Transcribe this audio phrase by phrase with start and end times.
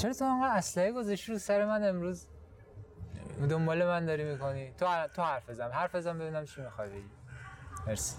[0.00, 2.26] چرا تو انقدر اسلحه گذاشتی رو سر من امروز؟
[3.50, 5.70] دنبال من داری می‌کنی؟ تو تو حرف بزن.
[5.70, 7.10] حرف بزن ببینم چی می‌خوای بگی.
[7.86, 8.16] مرسی.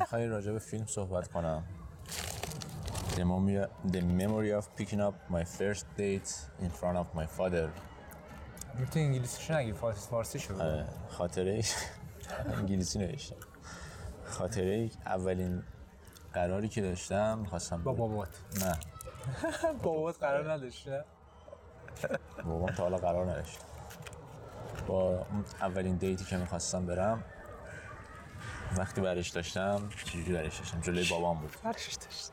[0.00, 1.64] می‌خوای راجع به فیلم صحبت کنم؟
[3.10, 6.30] The memory, the memory of picking up my first date
[6.64, 7.68] in front of my father.
[8.90, 11.62] تو انگلیسیش نگی فارسی شو آره، خاطره
[12.58, 13.36] انگلیسی نوشتم
[14.24, 15.62] خاطره اولین
[16.36, 18.28] قراری که داشتم خواستم با بابات.
[18.64, 18.76] نه.
[19.82, 21.04] بابات قرار نداشت نه
[22.44, 23.58] بابام تا حالا قرار نداشت.
[24.86, 25.26] با
[25.60, 27.24] اولین دیتی که می‌خواستم برم
[28.76, 31.50] وقتی برش داشتم چجوری برش داشتم؟ جلوی بابام بود.
[31.50, 32.30] فرشش داشت.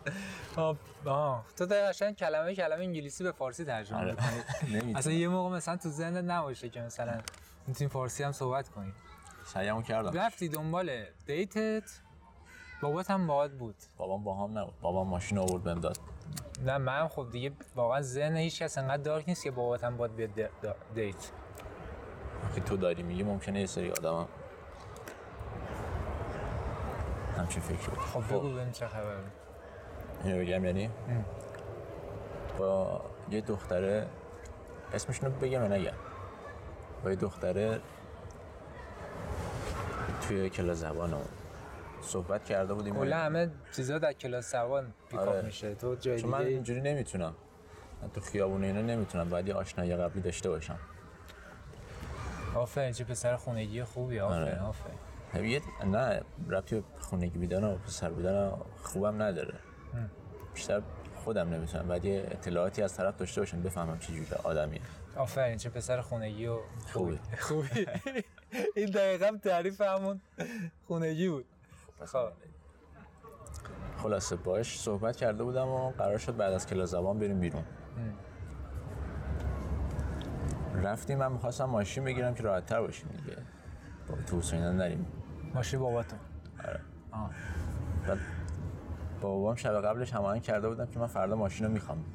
[1.06, 1.46] آه.
[1.58, 4.12] تو داری قشنگ کلمه کلمه انگلیسی به فارسی ترجمه آره.
[4.12, 4.94] می‌کنی.
[5.00, 7.22] اصلا یه موقع مثلا تو ذهنت نباشه که مثلا
[7.68, 8.94] می‌تونی فارسی هم صحبت کنی.
[9.46, 10.20] سعیمو کردم.
[10.20, 11.84] رفتی دنبال دیتت.
[12.84, 13.76] بابات هم باهات بود.
[13.98, 14.74] بابام با هم نبود.
[14.82, 15.98] بابام ماشین آورد بهم داد.
[16.66, 20.16] نه من خب دیگه واقعا ذهن هیچ کس انقدر دارک نیست که بابات هم باید
[20.16, 20.30] بیاد
[20.96, 21.32] دیت.
[22.44, 24.28] وقتی تو داری میگی ممکنه یه سری آدم هم
[27.38, 29.24] همچین فکر بود خب بگو ببین چه خبره.
[30.24, 30.90] اینو بگم یعنی؟
[32.58, 34.08] با یه دختره
[34.94, 35.94] اسمشونو بگم یا نگم.
[37.04, 37.82] با یه دختره
[40.22, 41.26] توی کلاس زبانمون
[42.04, 42.96] صحبت کرده بودیم.
[42.96, 45.42] کلا همه چیزا در کلاس سوان پیکاپ آره.
[45.42, 45.76] میشه.
[45.76, 47.36] تو جای چون من دیگه اینجوری نمی‌تونم.
[48.02, 49.30] من تو خیابون اینا نمی‌تونم.
[49.30, 50.80] باید یه آشنایی قبلی داشته باشم.
[52.56, 54.20] آفرین چه پسر خونگی خوبی.
[54.20, 54.62] آفرین آره.
[54.62, 54.98] آفرین.
[55.32, 58.52] خب نه ربطی به خونگی بودن و پسر بودن
[58.84, 59.54] خوبم نداره.
[60.54, 60.82] بیشتر
[61.16, 61.88] خودم نمی‌تونم.
[61.88, 64.82] باید یه اطلاعاتی از طرف داشته باشم بفهمم چه جوری آدمیه.
[65.16, 66.60] آفرین چه پسر خونگی و
[66.94, 67.20] خوبی.
[67.40, 67.88] خوبی.
[68.76, 70.22] این دقیقا تعریف همون
[70.88, 71.46] خونگی بود.
[72.06, 72.28] خب.
[73.98, 77.64] خلاصه باش صحبت کرده بودم و قرار شد بعد از کلاس زبان بریم بیرون.
[80.84, 83.38] رفتیم من می‌خواستم ماشین بگیرم که راحت تر باشیم دیگه.
[84.10, 85.06] با اتوبوس و اینا نریم
[85.54, 86.20] ماشین باباتون
[88.08, 88.20] بعد
[89.22, 92.06] با بابام شب قبلش هماهنگ کرده بودم که من فردا ماشین رو می‌خوام.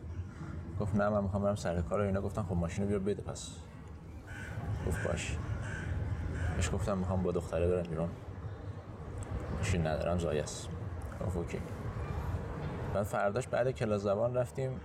[0.80, 2.20] گفت نه من می‌خوام برم سر کار و اینا.
[2.20, 3.50] گفتم خب ماشین رو بیار بده پس.
[4.86, 5.38] گفت باش.
[6.56, 8.08] بهش گفتم می‌خوام با دختره برم بیرون.
[9.58, 10.68] ماشین ندارم زایه است.
[11.26, 11.60] گفت اوکی.
[12.94, 14.80] بعد فرداش بعد کلاس زبان رفتیم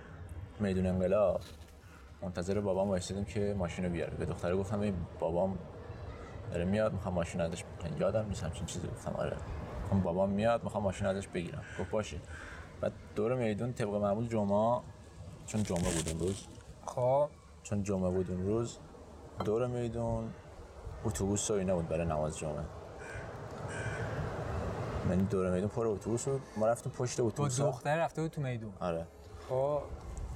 [0.60, 1.40] میدون انقلاب.
[2.22, 4.14] منتظر بابام وایسیدیم که ماشین رو بیاره.
[4.14, 5.58] به دختره گفتم این بابام
[6.50, 9.12] داره میاد می‌خوام ماشین ازش بگیرم یادم نیست همچین چیزی گفتم.
[9.12, 9.36] آره.
[9.82, 11.62] می‌خوام بابام میاد می‌خوام ماشین ازش بگیرم.
[11.80, 12.20] گفت باشه.
[12.80, 14.80] بعد دور میدون طبق معمول جمعه
[15.46, 16.46] چون جمعه بود اون روز.
[16.86, 17.28] خب.
[17.62, 18.78] چون جمعه بود اون روز
[19.44, 20.30] دور میدون
[21.04, 22.64] اتوبوس و اینا بود برای نماز جمعه.
[25.08, 28.40] من دور میدون پر اتوبوس بود ما رفتیم پشت با اتوبوس دختر رفته بود تو
[28.40, 28.72] میدون.
[28.80, 29.06] آره.
[29.48, 29.80] خب.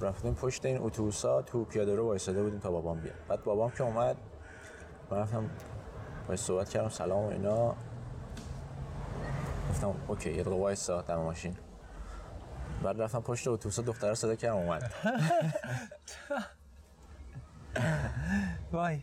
[0.01, 3.15] رفتیم پشت این اتوبوسا تو پیاده رو وایساده بودیم تا بابام بیاد.
[3.27, 4.17] بعد بابام که اومد
[5.11, 5.49] من رفتم
[6.27, 7.75] باید صحبت کردم سلام و اینا.
[9.69, 11.55] گفتم اوکی یه دقیقه وایسا دم ماشین.
[12.83, 14.91] بعد رفتم پشت اتوبوسا دختر صدا کردم اومد.
[18.73, 18.99] وای.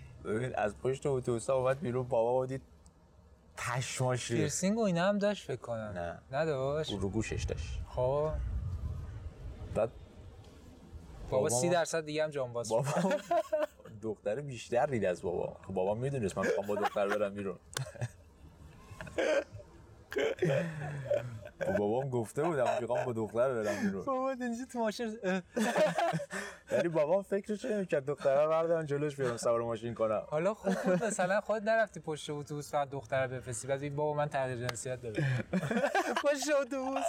[0.55, 2.63] از پشت اتوبوسا اومد بیرون بابا و دید
[3.71, 5.93] پشماش پیرسینگ و اینا هم داشت فکر کنم.
[5.95, 6.19] نه.
[6.39, 7.81] نداشت رو گوشش داشت.
[7.89, 8.31] خب.
[9.75, 9.91] بعد
[11.31, 12.75] بابا بابا- سی درصد دیگه هم جان باز شد.
[12.75, 13.15] بابا
[14.03, 15.57] دختر بیشتر دید از بابا.
[15.67, 17.59] خب بابا می‌دونست من می‌خوام با دختر برم بیرون.
[21.79, 24.05] بابام گفته بودم می‌خوام با دختر برم بیرون.
[24.05, 25.19] بابا اینجا تو ماشین.
[26.73, 31.05] ولی بابام فکرش نمی‌کرد دختره رو بردارم جلوش بیارم سوار ماشین کنم حالا خوب بود
[31.05, 35.15] مثلا خود نرفتی پشت اتوبوس فقط دختر رو بفرستی بعد بابا من تغییر جنسیت دارم.
[36.25, 37.05] پشت اتوبوس.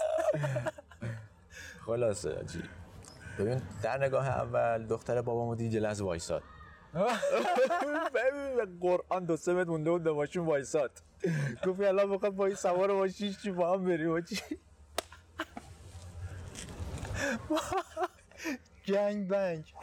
[1.86, 2.64] خلاصه جی
[3.40, 6.44] ببین در نگاه اول دختر بابامو دید یه لحظه وایساد.
[8.16, 10.92] ببین به قرآن دو سه متر مونده بود به ماشین وایساد.
[11.66, 14.42] گفت الان بخواد با این سوار ماشین چی با هم بریم و چی
[18.88, 19.74] گنگ بنگ.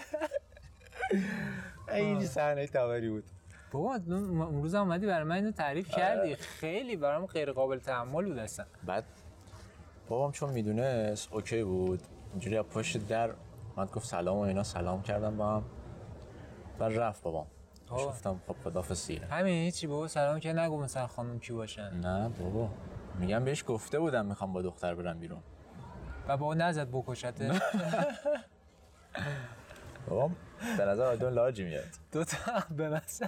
[1.89, 3.25] این صحنه تبری بود.
[3.73, 6.37] بابا اون روز هم اومدی برای من اینو تعریف کردی.
[6.37, 8.67] خیلی برام غیر قابل تحمل بود اصلا.
[8.83, 9.05] بعد
[10.09, 13.31] بابام چون می‌دونست اوکی بود اینجوری از پشت در
[13.77, 15.65] من گفت سلام و اینا سلام کردم با هم.
[16.79, 17.47] بعد رفت بابام.
[17.97, 21.95] گفتم خب خدافظ سیره همین هیچی بابا سلام که نگو مثلا خانم کی باشن.
[21.95, 22.71] نه بابا
[23.19, 25.41] میگم بهش گفته بودم می‌خوام با دختر برم بیرون.
[26.29, 27.61] و بابا نزد بکشته.
[30.09, 30.37] بابام
[30.79, 31.85] به نظر آدم لاجی میاد.
[32.13, 32.37] دو تا
[32.77, 33.27] به نظر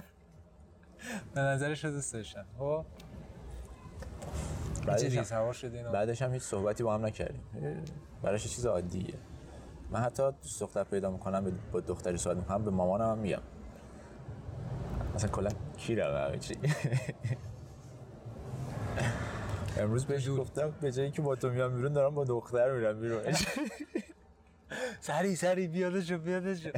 [1.33, 2.45] به نظرش رو دوست داشتم.
[2.59, 2.85] خب؟
[4.87, 7.41] بعدش هم- بعدش هم هیچ صحبتی با هم نکردیم.
[8.23, 9.13] براش چیز عادیه.
[9.91, 13.41] من حتی دوست دختر پیدا می‌کنم با دختری صحبت می‌کنم به مامانم هم میگم.
[15.17, 16.57] مثلا کلا کیرم همه چی؟
[19.79, 23.21] امروز بهش گفتم به جایی که با تو میام بیرون دارم با دختر میرم بیرون.
[25.01, 26.69] سری سری بیادشو بیادشو.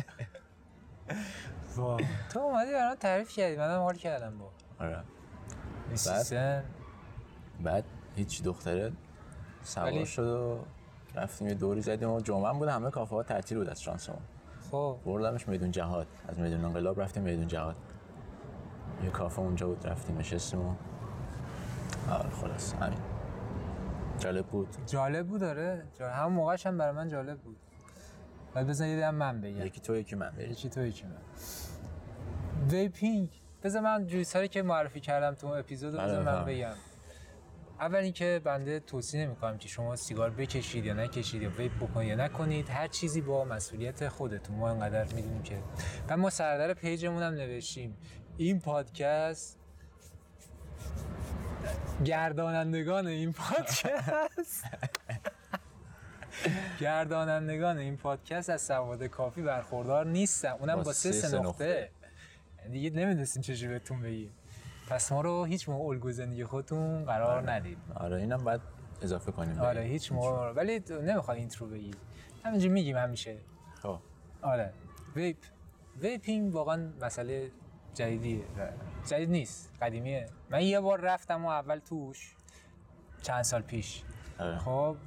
[2.29, 4.49] تو اومدی برام تعریف کردی منم حال کردم با.
[4.79, 5.03] آره.
[5.95, 6.63] سیستم
[7.63, 7.83] بعد؟
[8.15, 8.91] هیچ دختره
[9.63, 10.59] سوار شد و
[11.15, 14.21] رفتیم یه دوری زدیم و جمعه بود همه کافه ها تعطیل بود از شانسمون
[14.71, 14.97] خب.
[15.05, 16.07] بردمش میدون جهاد.
[16.27, 17.75] از میدون انقلاب رفتیم میدون جهاد.
[19.03, 20.75] یه کافه اونجا بود رفتیم نشستیم و
[22.11, 22.99] آره خلاص همین.
[24.19, 26.13] جالب بود؟ جالب بود داره جالب.
[26.13, 27.57] همون موقعش هم برای من جالب بود.
[28.53, 29.65] بعد بزن یه من بگم.
[29.65, 30.29] یکی تو یکی من.
[30.29, 31.21] بریم یکی تو یکی من.
[32.69, 33.29] vaping
[33.63, 36.45] بذار من juice هایی که معرفی کردم تو اون اپیزود رو بله، بذار من.
[36.45, 36.73] بگم.
[37.79, 42.15] اول اینکه بنده توصیه نمی‌کنم که شما سیگار بکشید یا نکشید یا vape بکنید یا
[42.15, 44.55] نکنید هر چیزی با مسئولیت خودتون.
[44.55, 45.59] ما انقدر می‌دونیم که
[46.09, 47.97] و ما سردر page مون هم نوشتیم.
[48.39, 49.59] این پادکست
[52.05, 54.65] گردانندگان این پادکست.
[56.79, 60.49] گردانندگان این پادکست از سواد کافی برخوردار نیستن.
[60.49, 61.89] اونم با سه سه نقطه.
[62.71, 64.31] دیگه نمی‌دونستیم چجوری بهتون بگیم.
[64.89, 67.77] پس ما رو هیچ موقع الگو زندگی خودتون قرار ندید.
[67.95, 68.61] آره اینم باید
[69.01, 69.81] اضافه کنیم آره.
[69.81, 70.51] هیچ موقع.
[70.51, 71.97] ولی نمی‌خواد intro بگید
[72.43, 73.37] همینجوری میگیم همیشه.
[73.81, 73.99] خب.
[74.41, 74.73] آره.
[75.15, 75.37] ویپ.
[76.01, 77.51] ویپینگ واقعا مسئله
[77.93, 78.43] جدیدیه.
[79.07, 79.71] جدید نیست.
[79.81, 80.29] قدیمیه.
[80.49, 82.35] من یه بار رفتم و اول توش
[83.21, 84.03] چند سال پیش.
[84.39, 84.57] آره.
[84.57, 84.97] خب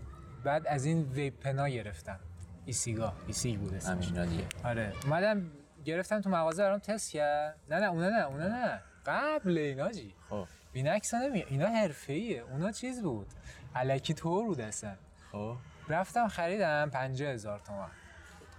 [0.45, 2.21] بعد از این ویپ پنا گرفتم.
[2.67, 3.13] ایسیگا.
[3.27, 4.09] ایسیگ بود اسمش.
[4.09, 4.45] همین دیگه.
[4.65, 4.93] آره.
[5.05, 5.51] اومدم
[5.85, 7.57] گرفتم تو مغازه برام تست کرد.
[7.71, 8.81] نه نه اونا نه اونا نه.
[9.07, 10.15] قبل اینا جی.
[10.31, 10.47] خب.
[10.73, 12.41] بینکس نمی اینا حرفه‌ایه.
[12.41, 13.27] اونا چیز بود.
[13.75, 14.95] الکی طور بود اصلا.
[15.33, 15.57] خب.
[15.89, 17.89] رفتم خریدم 50 هزار تومن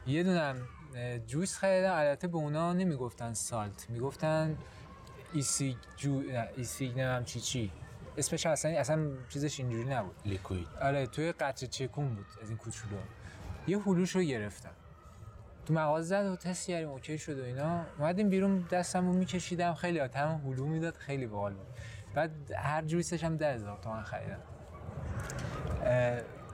[0.08, 0.56] یه دونم
[1.28, 3.90] juice خریدم البته به اونا نمی‌گفتن salt.
[3.90, 4.58] می‌گفتن
[5.34, 7.72] e-cig juice نه e-cig نمیم چی چی.
[8.18, 10.16] اسمش اصلا اصلا چیزش اینجوری نبود.
[10.26, 10.68] liquid.
[10.82, 12.98] آره توی قطره چکون بود از این کوچولو.
[13.68, 14.72] یه هلوش رو گرفتم
[15.66, 17.86] تو مغازه زد و تست کردیم OK شد و اینا.
[18.00, 19.74] اومدیم بیرون دستم رو میکشیدم.
[19.74, 21.68] خیلی طعم هلو می‌داد خیلی باحال بود.
[22.14, 24.40] بعد هر جویسش هم ده هزار تومن خریدم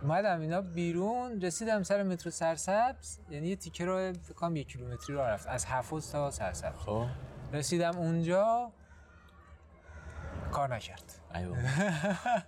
[0.02, 5.16] اومدم اینا بیرون رسیدم سر مترو سرسبز یعنی یه تیکه رو فکر کنم یک کیلومتری
[5.16, 5.48] راه رفت.
[5.48, 6.78] از حفظ تا سرسبز.
[6.78, 7.06] خب.
[7.54, 8.72] رسیدم اونجا
[10.52, 11.16] کار نکرد.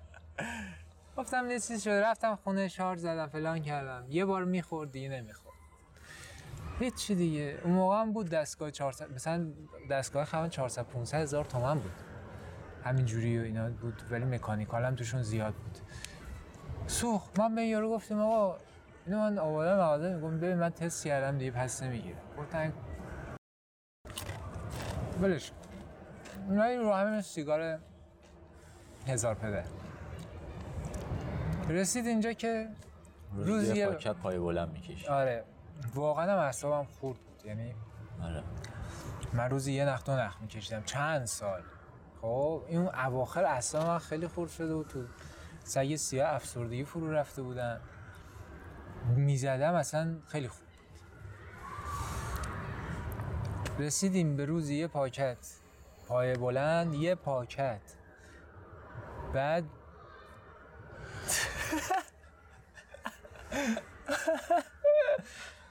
[1.17, 2.01] گفتم یه چیز شده.
[2.01, 4.05] رفتم خونه شارژ زدم فلان کردم.
[4.09, 5.55] یه بار می‌خورد دیگه نمی‌خورد.
[6.79, 7.59] هیچی دیگه.
[7.63, 9.51] اون موقع هم بود دستگاه 400 مثلا
[9.89, 11.91] دستگاه خمن 400 500 هزار تومن بود.
[12.83, 15.77] همین جوری و اینا بود ولی مکانیکال هم توشون زیاد بود.
[16.91, 18.57] سوخت من به این یارو گفتیم آقا
[19.05, 22.73] اینو من آوردم مغازه میگم ببین من تست کردم دیگه پس نمی‌گیره گفتن
[25.21, 25.55] ولش کن.
[26.49, 27.79] اونا رو همین سیگار
[29.07, 29.63] هزار پده
[31.69, 32.69] رسید اینجا که
[33.35, 35.43] روز روزی- یه پاکت پای بلند می‌کشی آره
[35.95, 37.73] واقعا هم اعصابم خورد بود یعنی
[38.23, 38.43] آره
[39.33, 41.61] من روزی یه نخ دو نخ میکشیدم چند سال
[42.21, 45.03] خب این اواخر اصلا من خیلی خورد شده بود تو
[45.71, 47.81] سگ سیاه افسردگی فرو رفته بودم
[49.15, 50.67] می‌زدم اصلا خیلی خوب.
[53.79, 55.37] رسیدیم به روزی یه پاکت.
[56.07, 57.81] پای بلند یه پاکت.
[59.33, 59.63] بعد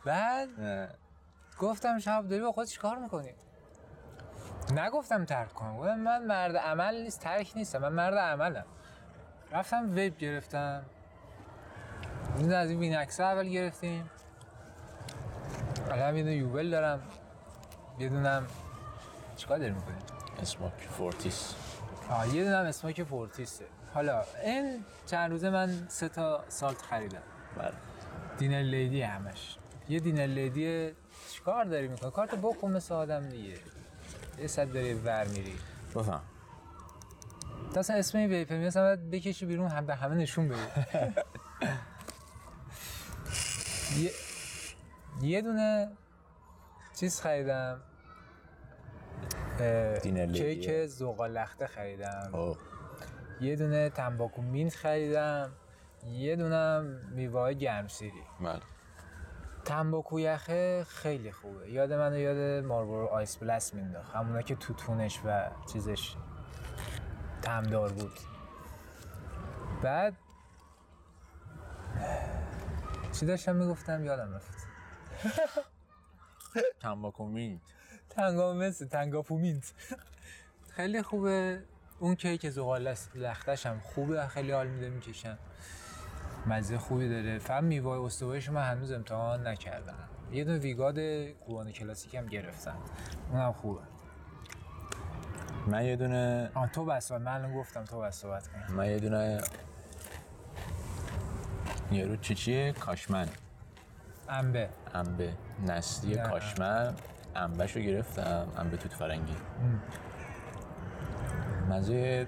[0.04, 0.48] بعد
[1.58, 3.34] گفتم شب داری با خود چیکار می‌کنی؟
[4.72, 5.76] نگفتم ترک کنم.
[5.76, 7.78] گفتم من مرد عمل نیست ترک نیستم.
[7.78, 8.66] من مرد عملم.
[9.52, 10.82] رفتم vape گرفتم.
[12.38, 14.10] این از این Wenax اول گرفتیم.
[15.90, 17.02] الان یه دونه Uwell دارم.
[17.98, 18.46] یه دونم
[19.36, 19.96] چیکار داری می‌کنی؟
[20.42, 21.54] SMOK Fortis.
[22.10, 23.64] آه یه دونم SMOK Fortis ه.
[23.94, 27.22] حالا این چند روزه من سه تا salt خریدم.
[27.56, 27.72] بله.
[28.38, 29.56] دینر لیدی همش.
[29.88, 30.92] یه دینر لیدی
[31.32, 33.58] چیکار داری می‌کنی؟ کارت بکن مثل آدم دیگه.
[34.38, 35.54] یه صد داری ور میری.
[35.94, 36.20] بفهم.
[37.74, 40.60] تا اصلا اسم این ویپر مثلا باید بکشی بیرون هم به همه نشون بدی
[43.98, 44.10] یه
[45.22, 45.88] یه دونه
[47.00, 47.80] چیز خریدم.
[50.32, 52.30] کیک زغال لخته خریدم.
[52.32, 52.58] اوه.
[53.40, 55.52] یه دونه تنباکو mint خریدم.
[56.06, 58.60] یه دونه میوه گرمسیری بله.
[59.64, 61.70] تنباکو یخه خیلی خوبه.
[61.70, 64.14] یاد منو یاد Marlboro Ice Blast مینداخت.
[64.14, 66.16] همونا که توتونش و چیزش
[67.42, 68.12] طعم‌دار بود.
[69.82, 70.16] بعد
[73.12, 74.66] چی داشتم می‌گفتم؟ یادم رفت.
[76.80, 77.60] تنباکو mint
[78.08, 79.72] تنگا مثل تنباکو mint.
[80.70, 81.62] خیلی خوبه.
[81.98, 84.26] اون کیک زغال لختش هم خوبه.
[84.26, 85.38] خیلی حال میده می‌کشن
[86.46, 87.38] مزه خوبی داره.
[87.38, 90.08] فهم میوه استوایش من هنوز امتحان نکردم.
[90.32, 90.98] یه دونه ویگاد
[91.32, 92.78] قوان کلاسیک هم گرفتم.
[93.30, 93.80] اونم خوبه.
[95.66, 98.72] من یه دونه آه تو بس من الان گفتم تو بس صحبت کن.
[98.72, 99.40] من یه دونه
[101.90, 103.28] یارو چی چیه؟ کاشمن.
[104.28, 104.68] انبه.
[104.94, 105.32] انبه.
[105.66, 106.16] نسلی.
[106.16, 106.94] کاشمن.
[107.36, 108.48] انبهش رو گرفتم.
[108.58, 109.36] انبه توت فرنگی.
[111.68, 112.26] مزه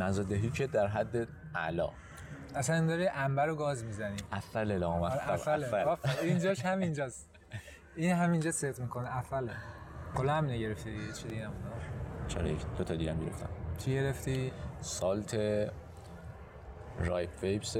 [0.00, 1.90] مزه که در حد اعلا.
[2.54, 4.16] اصلا این داره انبه رو گاز می‌زنی.
[4.32, 5.84] افل لام آره، افل افله.
[5.84, 6.30] آفرین.
[6.30, 7.28] اینجاش همینجاست.
[7.96, 9.16] این همینجا ست می‌کنه.
[9.16, 9.52] افله.
[10.14, 11.58] کلا هم نگرفتی دیگه؟ چی دیگه نمونه.
[12.28, 13.48] چرا یک دو تا دیگه گرفتم.
[13.78, 15.34] چی گرفتی؟ سالت
[16.98, 17.76] رایپ ویپس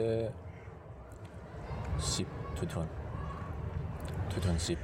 [1.99, 2.27] سیب
[2.57, 2.89] توتون.
[4.31, 4.79] توتون سیب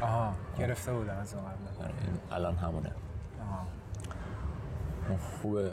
[0.00, 1.84] آها گرفته بودم از اون قبل.
[1.84, 1.94] آره،
[2.30, 2.92] الان همونه.
[3.40, 3.66] آها.
[5.08, 5.72] اون خوبه.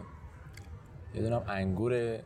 [1.14, 2.20] یه دونم انگور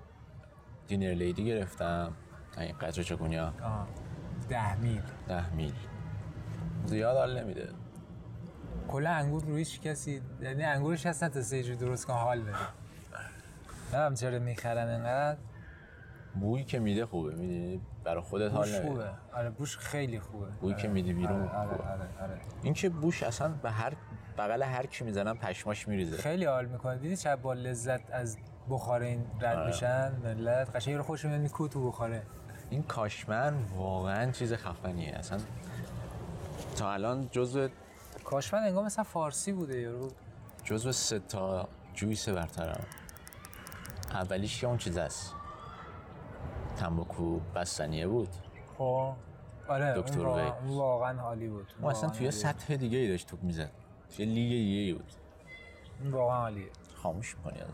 [0.88, 2.14] دینر لیدی گرفتم.
[2.58, 3.54] این قطر چکونیا.
[3.64, 3.88] آها.
[4.50, 5.02] ده میل.
[5.28, 5.74] ده میل.
[6.86, 7.70] زیاد حال نمیده.
[8.88, 12.56] کلا انگور روی هیچ کسی یعنی انگورش هستن تا سه جور درست کن حال بده.
[13.94, 15.38] نمی‌دونم چرا می‌خرن انقدر؟
[16.36, 18.88] بویی که میده خوبه می‌دونی؟ برای خودت حال نمیده.
[18.88, 19.10] خوبه.
[19.34, 20.46] آره بوش خیلی خوبه.
[20.46, 20.90] بویی که آره.
[20.90, 21.90] میدی بیرون آره آره خوبه.
[21.90, 22.40] آره, آره.
[22.64, 23.94] این که بوش اصلا به هر
[24.38, 26.18] بغل هر کی می‌زنم پشماش میریزه.
[26.18, 26.98] خیلی حال می‌کنه.
[26.98, 28.38] دیدی چه با لذت از
[28.70, 29.68] بخار این رد آره.
[29.68, 32.24] میشن؟ ملت قشنگ رو خوش میاد میکو تو بخاره.
[32.70, 35.16] این کاشمن واقعا چیز خفنیه.
[35.16, 35.38] اصلا
[36.76, 37.70] تا الان جزو
[38.26, 40.12] کاشمن انگار مثلا فارسی بوده یارو.
[40.64, 42.86] جزو سه تا جویس برترم.
[44.12, 45.34] اولیش که اون چیز است.
[46.78, 48.30] تنباکو بستنیه بود.
[48.78, 49.14] خب
[49.68, 50.26] آره دکتر وی.
[50.26, 51.74] اون واقعا حالی بود.
[51.82, 52.32] اون اصلا توی.
[52.32, 53.72] سطح دیگه ای داشت توپ می‌زد.
[54.16, 55.14] توی لیگ دیگه ای بود.
[56.02, 56.70] اون واقعا عالیه.
[56.96, 57.70] خاموش کنی از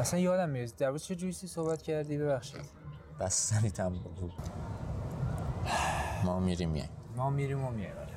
[0.00, 0.76] اصلا یادم میاد.
[0.76, 2.60] در چه جویسی صحبت کردی؟ ببخشید.
[3.20, 4.28] بستنی تنباکو.
[6.24, 6.88] ما میریم میایم.
[7.16, 8.14] ما میریم و میایم آره.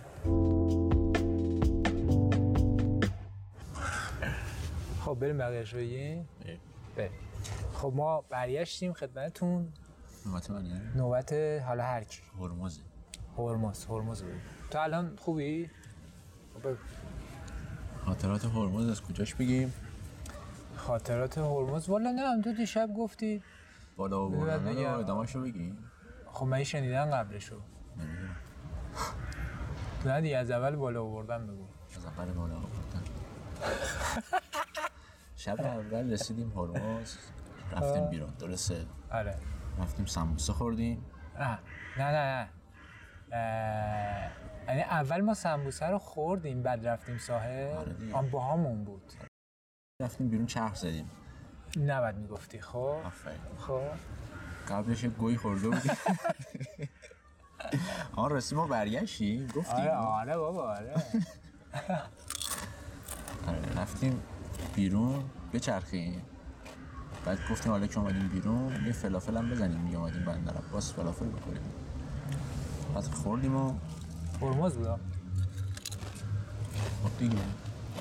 [5.01, 6.27] خب بریم بقیه‌اش رو بگیم؟
[6.95, 7.11] بریم.
[7.73, 9.73] خب ما برگشتیم خدمتتون.
[10.25, 11.33] نوبت منه؟ نوبت
[11.67, 12.21] حالا هر کی.
[12.39, 12.79] هرمز
[13.37, 13.85] هرمز
[14.23, 15.69] بود تو الان خوبی؟
[16.53, 16.75] خب.
[18.05, 19.73] خاطرات هرمز از کجاش بگیم؟
[20.75, 23.43] خاطرات هرمز؟ والا نه تو دیشب گفتی.
[23.97, 25.77] بالا و رو ادامه‌شو بگیم.
[26.25, 27.61] خب من شنیدن قبلشو.
[30.05, 31.65] نه دیگه از اول بالا آوردن بگو.
[31.97, 33.03] از اول بالا آوردن
[35.35, 37.17] شب اول رسیدیم هرمز
[37.71, 38.29] رفتیم بیرون.
[38.39, 38.85] درسته.
[39.11, 39.35] آره.
[39.79, 41.05] رفتیم سمبوسه خوردیم.
[41.39, 41.59] نه
[41.97, 42.49] نه
[43.31, 44.31] نه.
[44.67, 47.67] یعنی اول ما سمبوسه رو خوردیم بعد رفتیم ساحل.
[47.67, 47.95] آره.
[48.13, 49.13] آن با همون بود.
[50.01, 51.09] رفتیم بیرون چرخ زدیم.
[51.77, 52.97] نباید می‌گفتی خب؟
[53.57, 53.81] خب.
[54.69, 55.91] قبلش گوی خورده بودیم.
[58.15, 60.93] آن رسیم ما برگشتیم گفتیم آره آره بابا آره.
[63.47, 64.19] آره، رفتیم
[64.75, 66.21] بیرون بچرخیم.
[67.25, 71.25] بعد گفتیم حالا که اومدیم بیرون یه فلافل هم بزنیم دیگه اومدیم بندر عباس فلافل
[71.37, 71.61] بخوریم.
[72.95, 73.73] بعد خوردیم و
[74.41, 74.87] هرمز بود.
[77.03, 77.37] خب دیگه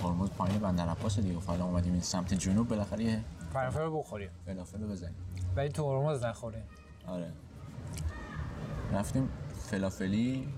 [0.02, 1.38] هرمز پایین بندر عباس دیگه.
[1.46, 4.30] حالا اومدیم این سمت جنوب بالاخره یه فلافل رو بخوریم.
[4.46, 5.14] فلافل رو بزنیم.
[5.56, 6.62] ولی تو هرمز نخوریم.
[7.06, 7.32] آره.
[8.92, 9.28] رفتیم
[9.66, 10.49] فلافلی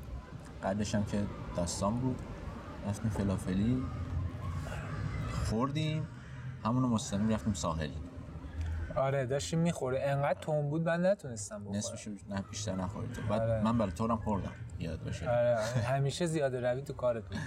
[0.62, 2.22] قبلش هم که داستان بود.
[2.86, 3.82] رفتیم فلافلی.
[5.44, 6.08] خوردیم.
[6.64, 7.90] همونو مستقیم رفتیم ساحل.
[8.96, 11.76] آره داشتیم می‌خوره انقدر تون بود من نتونستم بخورم.
[11.76, 13.62] نصفش نه بیشتر نخورید تو بعد آره.
[13.62, 14.52] من برای تو هم خوردم.
[14.78, 15.30] یاد باشه.
[15.30, 15.82] آره آره.
[15.82, 17.38] همیشه زیاده روی تو کارت بود.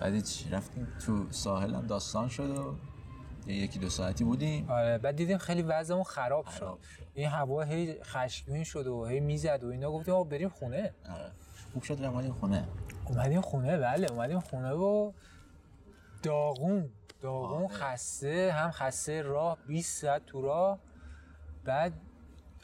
[0.00, 2.74] بعد چی؟ رفتیم تو ساحل هم داستان شد و
[3.46, 4.70] یکی دو ساعتی بودیم.
[4.70, 6.50] آره بعد دیدیم خیلی وضعمون خراب شد.
[6.60, 7.02] خراب شد.
[7.14, 9.90] این هوا هی خشمگین شد و هی می‌زد و اینا.
[9.92, 10.94] گفتیم آقا بریم خونه.
[11.10, 11.30] آره.
[11.72, 12.68] خوب شد رفتیم خونه.
[13.06, 15.12] اومدیم خونه بله اومدیم خونه و
[16.22, 16.90] داغون
[17.22, 17.68] داغون آره.
[17.74, 20.78] خسته هم خسته راه 20 ساعت تو راه.
[21.64, 21.92] بعد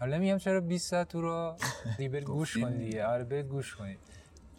[0.01, 1.57] حالا میگم چرا 20 ساعت تو راه؟
[1.99, 2.57] دیگه برید گوش.
[2.57, 3.07] کنید دیگه.
[3.07, 3.99] آره برید گوش کنید.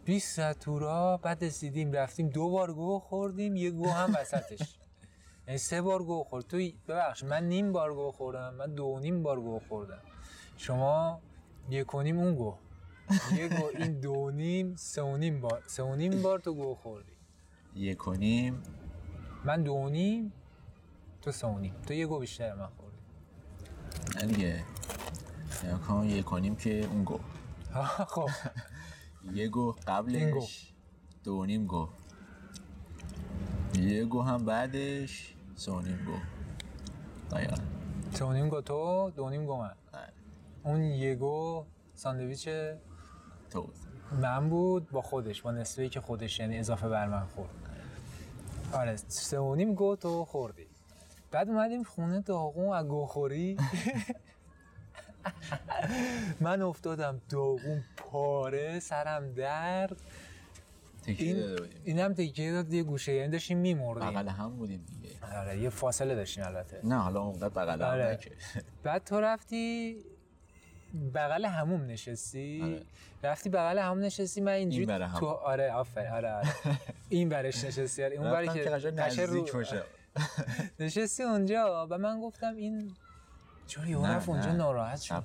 [0.06, 4.76] 20 ساعت تو راه بعد رسیدیم رفتیم دو بار گوه خوردیم یه گوه هم وسطش.
[5.50, 6.48] یعنی سه بار گوه خورد.
[6.48, 10.02] تو ببخش من نیم بار گوه خوردم من دو نیم بار گوه خوردم.
[10.58, 11.22] شما
[11.70, 12.58] یک و نیم اون گوه
[13.38, 16.76] یه گوه این دو نیم سه و نیم بار سه و نیم بار تو گوه
[16.76, 17.12] خوردی.
[17.76, 18.64] یک و نیم.
[19.46, 20.34] من دو نیم
[21.22, 21.76] تو سه و نیم.
[21.88, 22.98] تو یه گو بیشتر من خوردی.
[24.16, 24.64] نه دیگه.
[25.88, 27.20] کن یک و نیم که اون گو
[28.14, 28.30] خب.
[29.34, 29.76] یه گو.
[29.88, 30.74] قبلش
[31.24, 31.90] دو نیم گو
[33.80, 35.36] یه گو هم بعدش.
[35.60, 36.16] سه و نیم گو
[37.36, 37.54] آیا
[38.14, 39.76] سه و نیم گو تو دو و نیم گو من.
[39.92, 40.14] بله.
[40.64, 42.50] اون یه گو ساندویچ
[43.50, 43.70] تو.
[44.22, 47.50] من بود با خودش با نصفه که خودش یعنی اضافه بر من خورد.
[48.74, 50.68] آره سه و نیم گو تو خوردی.
[51.32, 53.58] بعد اومدیم خونه داغون از گوخوری.
[56.42, 60.02] من افتادم داغون پاره سرم درد.
[61.06, 64.10] این اینم تکیه داد یه گوشه یعنی داشتیم میمردیم.
[64.10, 65.16] بغل هم بودیم دیگه.
[65.40, 66.80] آره یه فاصله داشتیم البته.
[66.84, 68.20] نه حالا اونقدر بغل هم آره.
[68.84, 69.96] بعد تو رفتی
[71.14, 72.82] بغل هموم نشستی؟ آره.
[73.24, 75.20] رفتی بغل هموم نشستی؟ من اینجوری این بره هم.
[75.20, 76.48] تو آره آفر آره آره.
[77.10, 78.04] این برش نشستی.
[78.04, 78.16] آره.
[78.16, 79.84] اون بری رفتم که رو- نزدیک باشه.
[80.80, 82.92] نشستی اونجا و من گفتم این
[83.68, 84.52] چرا رفت اونجا.
[84.52, 85.24] ناراحت شد.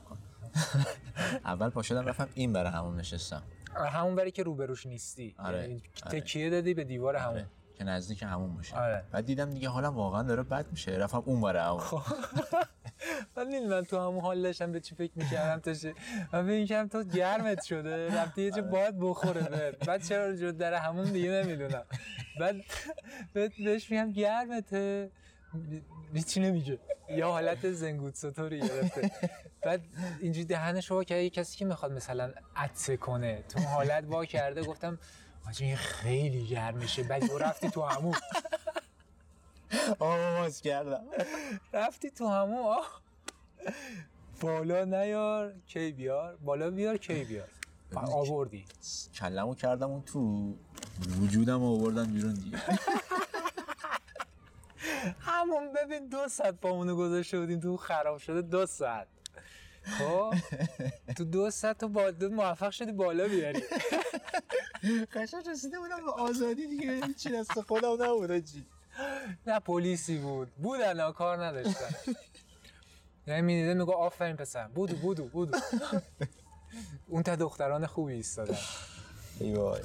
[1.44, 3.42] اول پا شدم رفتم این برای همون نشستم.
[3.76, 6.20] همون بری که روبروش نیستی آره، یعنی آره.
[6.20, 7.46] تکیه دادی به دیوار همون آره.
[7.74, 9.04] که نزدیک همون باشه آره.
[9.12, 12.02] بعد دیدم دیگه حالم واقعا داره بد میشه رفتم اون برای همون خب.
[13.36, 15.94] من می‌دونی من تو همون حال داشتم به چی فکر می‌کردم تا شه-
[16.32, 18.62] من فکر تو گرمت شده رفتی یه آره.
[18.62, 21.84] باید بخوره بهت بعد چرا جو در همون دیگه نمی‌دونم
[22.40, 22.56] بعد
[23.34, 25.10] بهش میگم گرمته
[26.14, 29.10] هیچی نمیگه یا حالت زنگوت سطوری گرفته.
[29.62, 29.80] بعد
[30.20, 33.44] اینجوری دهنش کرده یه کسی که می‌خواد مثلا عطسه کنه.
[33.48, 34.62] تو حالت وا کرده.
[34.62, 34.98] گفتم
[35.48, 38.14] آجی این خیلی گرمشه بعد یهو رفتی تو همون.
[39.98, 41.04] آواز کردم.
[41.72, 42.58] رفتی تو همون.
[42.58, 43.02] آه.
[44.40, 47.48] بالا نیار کی بیار؟ بالا بیار کی بیار؟
[47.94, 48.64] آوردی.
[49.14, 50.54] کلمو کردم اون تو
[51.20, 52.58] وجودم رو آوردم بیرون دیگه.
[55.20, 59.08] همون ببین دو ساعت پامونو گذاشته بودیم تو خراب شده دو ساعت.
[59.84, 60.34] خب؟
[61.16, 63.62] تو دو ساعت تو با دو موفق شدی بالا بیاری.
[65.14, 67.06] قشنگ رسیده بودم به آزادی دیگه.
[67.06, 68.66] هیچی دست خودم نبود چی
[69.46, 70.52] نه پلیسی بود.
[70.54, 71.94] بودن کار نداشتن
[73.26, 74.68] یعنی می‌دیده میگو آفرین پسر.
[74.68, 75.58] بودو بودو بودو
[77.08, 78.56] اون تا دختران خوبی ایستادن.
[79.40, 79.80] ای وای.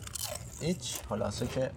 [0.62, 1.72] هیچ خلاصه که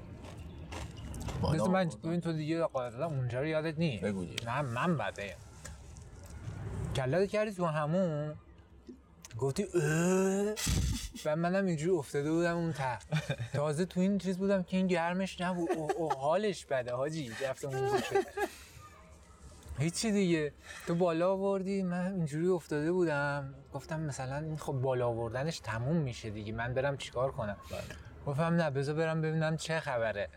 [1.43, 1.91] بالا من.
[2.05, 4.27] ببین تو دیگه قاعدتا اونجا رو یادت نی بگو.
[4.47, 5.37] نه من بده.
[6.97, 8.35] کلت کردی تو همون.
[9.39, 10.55] گفتی اه؟
[11.25, 12.99] و منم اینجوری افتاده بودم اون ته.
[13.55, 15.71] تازه تو این چیز بودم که این گرمش نبود.
[15.71, 17.31] او, او حالش بده حاجی.
[17.49, 18.17] رفتم اونجا شد.
[19.79, 20.53] هیچی دیگه.
[20.87, 23.55] تو بالا آوردی من اینجوری افتاده بودم.
[23.75, 26.53] گفتم مثلا این خب بالا آوردنش تموم میشه دیگه.
[26.53, 27.57] من برم چیکار کنم؟
[28.27, 30.29] گفتم نه بذار برم ببینم چه خبره.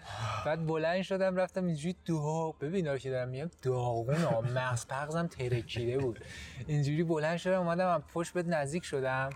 [0.46, 5.98] بعد بلند شدم رفتم اینجوری داغ ببین که دارم میگم داغون ها مغز پغزم ترکیده
[5.98, 6.26] بود.
[6.68, 9.30] اینجوری بلند شدم اومدم من پشت بهت نزدیک شدم.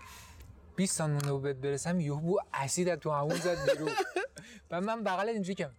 [0.76, 3.92] 20 ثانیه مونده بود بهت برسم یهو بو اسید تو همون زد بیرون.
[4.70, 5.70] و من بغل اینجوری که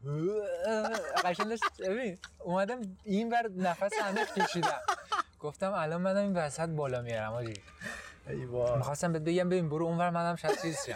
[1.24, 4.80] قشنگ داشت ببین اومدم این بر نفس عمیق کشیدم
[5.40, 7.54] گفتم الان منم این وسط بالا میارم آجی.
[8.78, 10.94] می‌خواستم بهت بگم ببین برو اونور منم شاید چیز شم.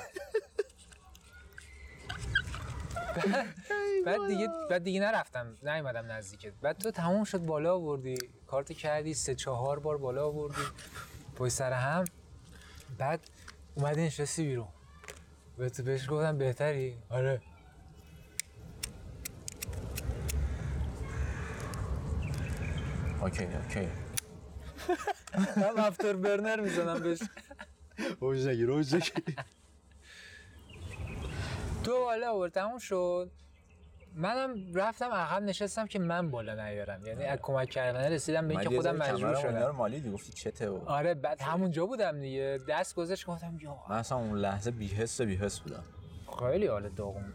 [4.06, 6.54] بعد- دیگه بعد دیگه نرفتم نیومدم نزدیکت.
[6.62, 8.16] بعد تو تموم شد بالا آوردی.
[8.48, 10.62] کارت کردی سه چهار بار بالا آوردی.
[11.36, 12.06] پشت سر هم.
[12.98, 13.20] بعد
[13.76, 14.68] اومدی نشستی بیرون.
[15.58, 16.98] به تو بهش گفتم بهتری.
[17.10, 17.42] آره.
[23.22, 23.88] اوکی اوکی.
[25.62, 27.20] من افتر برنر می‌زنم بهش.
[28.22, 29.12] روزگی روزگی.
[31.86, 33.32] تو بالا آورد تموم شد.
[34.16, 37.06] منم رفتم عقب نشستم که من بالا نیارم.
[37.06, 40.34] یعنی از کمک کردن رسیدم به اینکه خودم مجبور اینا رو شدم مالی دی؟ گفتی
[40.34, 42.60] چته و آره بعد همونجا بودم دیگه.
[42.70, 43.76] دست گذاشت گفتم یا.
[43.90, 45.84] من اصلا اون لحظه بی حس بی حس بودم.
[46.40, 47.24] خیلی حال داغون.
[47.24, 47.34] بود.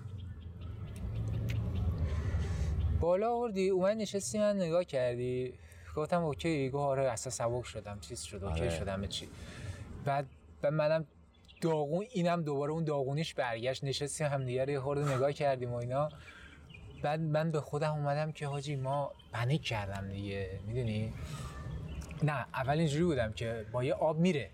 [3.00, 5.54] بالا آوردی اومد نشستی من نگاه کردی.
[5.96, 8.70] گفتم okay گفت آره اصلا سبک شدم چیز شد okay آره.
[8.70, 9.28] شدم به چی.
[10.04, 10.26] بعد
[10.62, 11.06] بعد منم
[11.60, 16.08] داغون اینم دوباره اون داغونیش برگشت نشستیم هم دیگه یه خورده نگاه کردیم و اینا
[17.02, 21.12] بعد من به خودم اومدم که حاجی ما panic کردم دیگه می‌دونی
[22.22, 24.50] نه اول اینجوری بودم که با یه آب میره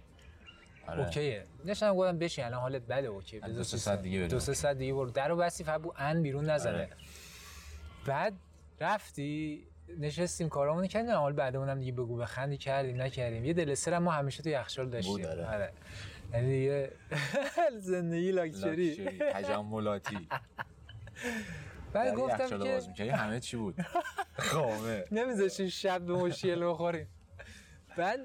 [0.89, 1.05] آره.
[1.05, 4.03] اوکیه نشستم گفتم بشین الان حالت بده اوکی دو سه ساعت.
[4.03, 4.29] دیگه بریم.
[4.31, 6.89] دو سه ساعت دیگه برو در رو بستی فقط بو ان بیرون نزنه آره.
[8.07, 8.35] بعد
[8.81, 9.63] رفتی
[9.99, 14.43] نشستیم کارامون کردیم حال بعدمونم دیگه بگو بخندی کردیم نکردیم یه دلستر هم ما همیشه
[14.43, 15.73] تو یخچال داشتیم بود، آره.
[16.33, 16.93] یعنی دیگه
[17.79, 19.19] زندگی لاکچری.
[19.33, 20.29] تجملاتی.
[21.93, 23.75] بعد در گفتم که باز همه چی بود.
[24.39, 25.05] خامه.
[25.11, 27.07] نمیذاشتیم شب به مشکل بخوریم
[27.97, 28.21] بعد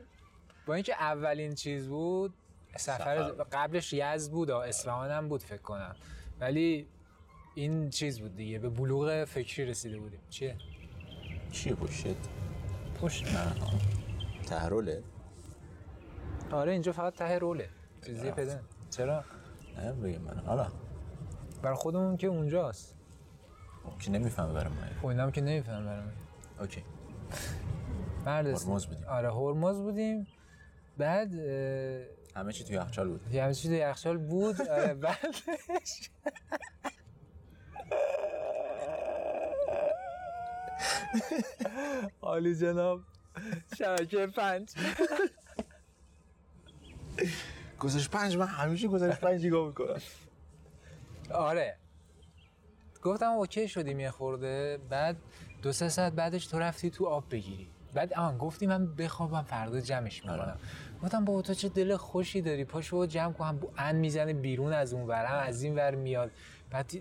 [0.65, 2.33] با اینکه اولین چیز بود
[2.75, 3.43] سفر سفر.
[3.51, 5.95] قبلش یزد بود و اصفهان هم بود فکر کنم.
[6.39, 6.87] ولی
[7.55, 10.19] این چیز بود دیگه به بلوغ فکری رسیده بودیم.
[10.29, 10.57] چیه؟
[11.51, 12.15] چیه پشت
[13.01, 13.35] پشت.
[13.35, 13.53] نه.
[14.45, 15.03] تحروله
[16.51, 17.69] آره اینجا فقط ته روله
[18.05, 18.59] چیزی پیدا
[18.89, 19.23] چرا؟
[19.77, 20.37] نه بگم من.
[20.37, 20.67] حالا.
[21.61, 22.95] بر خودمون که اونجاست.
[23.99, 26.11] که نمی‌فهمه برای ما خب اینم که نمیفهم برام
[26.59, 26.83] اوکی.
[28.25, 29.07] مرد هرمز بودیم.
[29.07, 30.27] آره هرمز بودیم.
[30.97, 31.33] بعد
[32.35, 33.35] همه چی توی یخچال بود.
[33.35, 34.61] همه چی تو یخچال بود.
[34.61, 35.35] آره بعد
[42.21, 43.01] عالی جناب.
[43.77, 44.69] شبکه پنج.
[47.81, 50.01] گذاشت پنج من همیشه گذاشت پنج نگاه می‌کنم؟
[51.33, 51.77] آره.
[53.01, 55.17] گفتم اوکی شدیم یه خورده بعد
[55.61, 57.67] دو سه ساعت بعدش تو رفتی تو آب بگیری.
[57.93, 60.39] بعد آن گفتی من بخوابم فردا جمعش می‌کنم.
[60.39, 60.53] آره.
[61.03, 64.93] گفتم با تو چه دل خوشی داری؟ پاشو جمع کن هم ان می‌زنه بیرون از
[64.93, 66.31] اون ور هم از این ور میاد.
[66.69, 66.91] بعد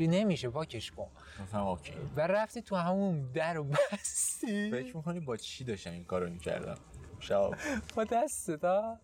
[0.00, 1.08] نمیشه پاکش کن.
[1.42, 1.92] گفتم اوکی.
[2.16, 4.70] و رفتی تو همون در و بستی.
[4.70, 6.74] فکر می‌کنی با چی داشتم این کارو می‌کردم؟
[7.20, 7.50] شب
[7.96, 8.98] با دست تا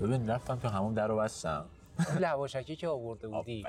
[0.00, 1.64] ببین رفتم تو همون در رو بستم.
[2.08, 3.64] اون لواشکی که آورده بودی.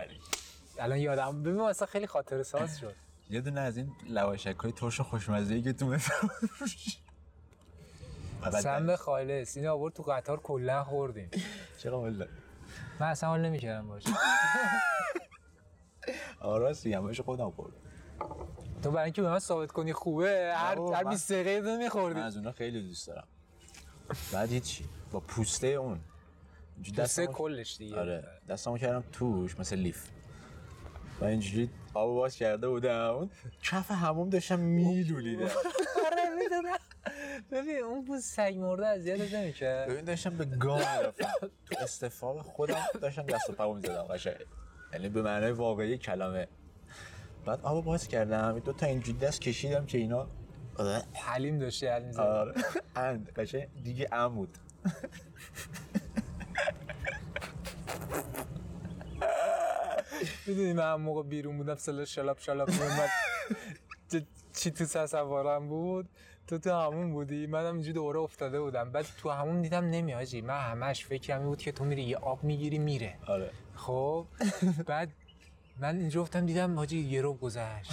[0.79, 2.95] الان یادم ببین واسه خیلی خاطر ساز شد.
[3.29, 6.29] یه دونه از این لواشک های ترش خوشمزه ای که تو مثلا
[8.61, 9.57] سم خالص.
[9.57, 11.29] این آورد تو قطار کلا خوردیم.
[11.77, 12.25] چرا والا
[12.99, 14.09] من اصلا حال نمی‌کردم باشه
[16.41, 17.73] آراستی همش خودم خورد
[18.83, 21.77] تو برای اینکه به من ثابت کنی خوبه هر بابا، هر من- 20 دقیقه دونه
[21.77, 23.27] من میخوردی از اونا خیلی دوست دارم.
[24.33, 25.99] بعد هیچی با پوسته اون.
[26.97, 27.99] دسته کلش دیگه.
[27.99, 30.07] آره دستمو کردم توش مثل لیف.
[31.21, 33.29] و اینجوری آب باز کرده بودم.
[33.63, 35.45] کف هموم داشتم میلولیدم.
[36.05, 36.77] آره می‌دونم.
[37.51, 41.31] ببین اون بود سگ مرده اذیتت نمی‌کرد ببین داشتم به گام می‌رفتم.
[41.65, 44.45] تو استفاق خودم داشتم دست و پا می‌زدم قشنگ.
[44.93, 46.47] یعنی به معنای واقعی کلمه.
[47.45, 48.59] بعد آب باز کردم.
[48.59, 50.27] دو تا اینجوری دست کشیدم که اینا
[51.13, 52.53] حلیم داشتی حلیم زدی آره.
[52.95, 53.31] اند.
[53.35, 54.57] قشنگ دیگه ام بود.
[60.47, 63.09] می‌دونی من هم موقع بیرون بودم سلا شلاب شلاب میومد
[64.53, 66.09] چی تو تصورم بود؟
[66.47, 67.47] تو تو همون بودی.
[67.47, 68.91] منم اینجوری دوره افتاده بودم.
[68.91, 72.43] بعد تو همون دیدم نمیاجی من همش فکرم این بود که تو میری یه آب
[72.43, 73.15] می‌گیری میره.
[73.27, 73.51] آره.
[73.75, 74.25] خب؟
[74.87, 75.09] بعد
[75.79, 77.91] من اینجا افتم دیدم حاجی یه رو گذشت.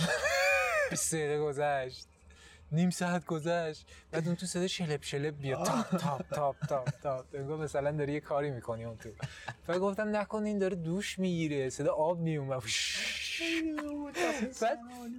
[0.91, 2.09] 20 دقیقه گذشت.
[2.73, 3.87] نیم ساعت گذشت.
[4.11, 5.67] بعد اون تو صدا شلپ شلپ بیاد.
[5.67, 7.25] تاپ تاپ تاپ تاپ تاپ.
[7.35, 9.09] انگار مثلا داری یه کاری می‌کنی اون تو.
[9.67, 11.71] بعد گفتم نکن این داره دوش می‌گیره.
[11.71, 12.63] صدا آب میومد
[14.63, 14.79] بعد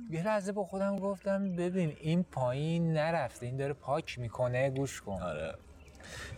[0.10, 3.45] یه لحظه با خودم گفتم ببین این پایین نرفته.
[3.45, 4.69] این داره پاک می‌کنه.
[4.69, 5.21] گوش کن.
[5.21, 5.55] آره.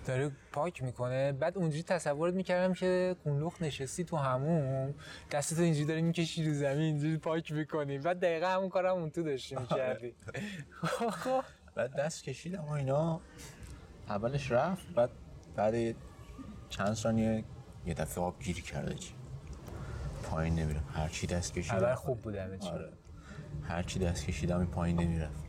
[0.06, 1.32] داره پاک می‌کنه.
[1.32, 4.94] بعد اونجوری تصورت می‌کردم که کون‌لخت نشستی تو همون
[5.32, 7.98] دستتو اینجوری داری می‌کشی رو زمین اینجوری پاک می‌کنی.
[7.98, 10.16] بعد دقیقا همون کارم اون تو داشتی می‌کردی.
[11.76, 13.22] بعد دست کشیدم و اینا.
[14.10, 15.10] اولش رفت بعد
[15.56, 15.96] بعد
[16.70, 17.44] چند ثانیه
[17.86, 19.14] یه دفعه آب گیری کرده چی.
[20.24, 21.78] پایین نمیره هر چی دست کشیدم.
[21.78, 22.70] اول خوب بود همه چی.
[22.70, 22.94] آره.
[23.64, 25.44] هر چی دست کشیدم این پایین نمی‌رفت.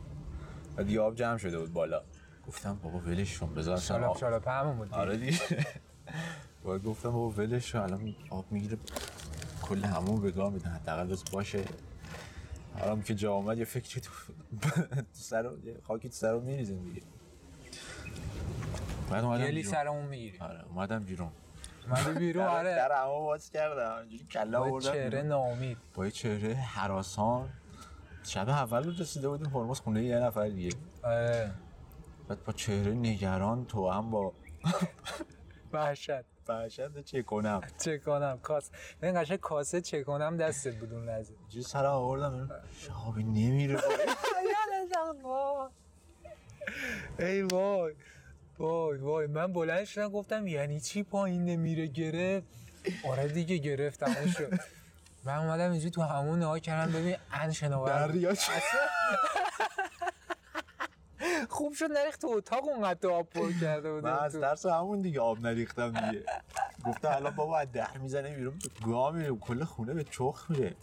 [0.75, 2.01] بعد یه آب جمع شده بود بالا.
[2.49, 5.39] گفتم بابا ولش کن بذار آب شالاب همون بود آره دیگه.
[6.63, 8.77] باید گفتم بابا ولش کن الان آب می‌گیره
[9.61, 11.63] کل همون به گاه میدن حداقل بس باشه.
[12.79, 14.11] حالا که جا آمد یه فکری تو
[15.11, 15.49] سر
[15.83, 17.01] خاکی تو سر رو میریزیم دیگه.
[19.09, 19.71] بعد اومدم گلی بیرون.
[19.71, 21.31] سرمون می‌گیری آره اومدم بیرون.
[21.87, 22.75] اومدی بیرون؟ آره.
[22.75, 25.21] در همه باز کردم اینجوری کلا آوردم چهره.
[25.21, 25.77] ناامید.
[25.93, 27.49] با یه چهره حراسان.
[28.23, 30.75] شب اول رو رسیده بودیم هرمز خونه یه نفر دیگه.
[31.03, 31.51] آره.
[32.29, 34.33] بعد با چهره نگران تو هم با
[35.73, 36.11] وحشت.
[36.47, 38.71] وحشت چه کنم چه کنم کاس.
[39.03, 41.33] این قشنگ کاسه چه کنم دستت بود اون لحظه.
[41.39, 42.49] اینجوری سر آوردم.
[42.79, 43.79] شهابی نمیره.
[47.19, 47.93] ای وای.
[48.59, 49.27] وای وای.
[49.27, 52.47] من بلند شدم گفتم یعنی چی پایین نمیره؟ گرفت.
[53.07, 54.53] آره دیگه گرفت تموم شد.
[55.25, 58.33] من اومدم اینجوری تو همون نها کردم ببین ان شناور دریا
[61.49, 64.03] خوب شد نریخت تو اتاق اونقدر آب پر کرده بود.
[64.03, 64.33] من از.
[64.35, 66.25] ترس همون دیگه آب نریختم دیگه.
[66.85, 70.75] گفتم الان بابا از در می‌زنه بیرون گاه میره کل خونه به چخ میره.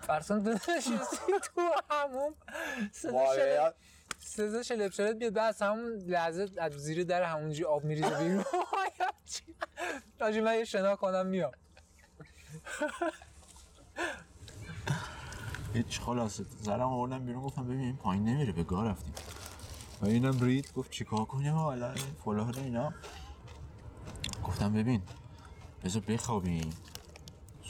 [0.00, 1.60] فرسان تو نشستی تو
[1.90, 2.34] همون.
[4.20, 8.44] صدا شلپ شلپ بیاد از همون لحظه از زیر در همونجی آب میریزه بیرون.
[10.20, 11.52] آجی من یه شنا کنم میام
[15.74, 16.44] هیچ خلاصه.
[16.60, 19.14] زرم آوردم بیرون گفتم ببین این پایین نمیره به گاه رفتیم.
[20.02, 22.94] و اینم رید گفت چیکار کنیم حالا فلان اینا.
[24.44, 25.02] گفتم ببین
[25.84, 26.70] بذار بخوابیم.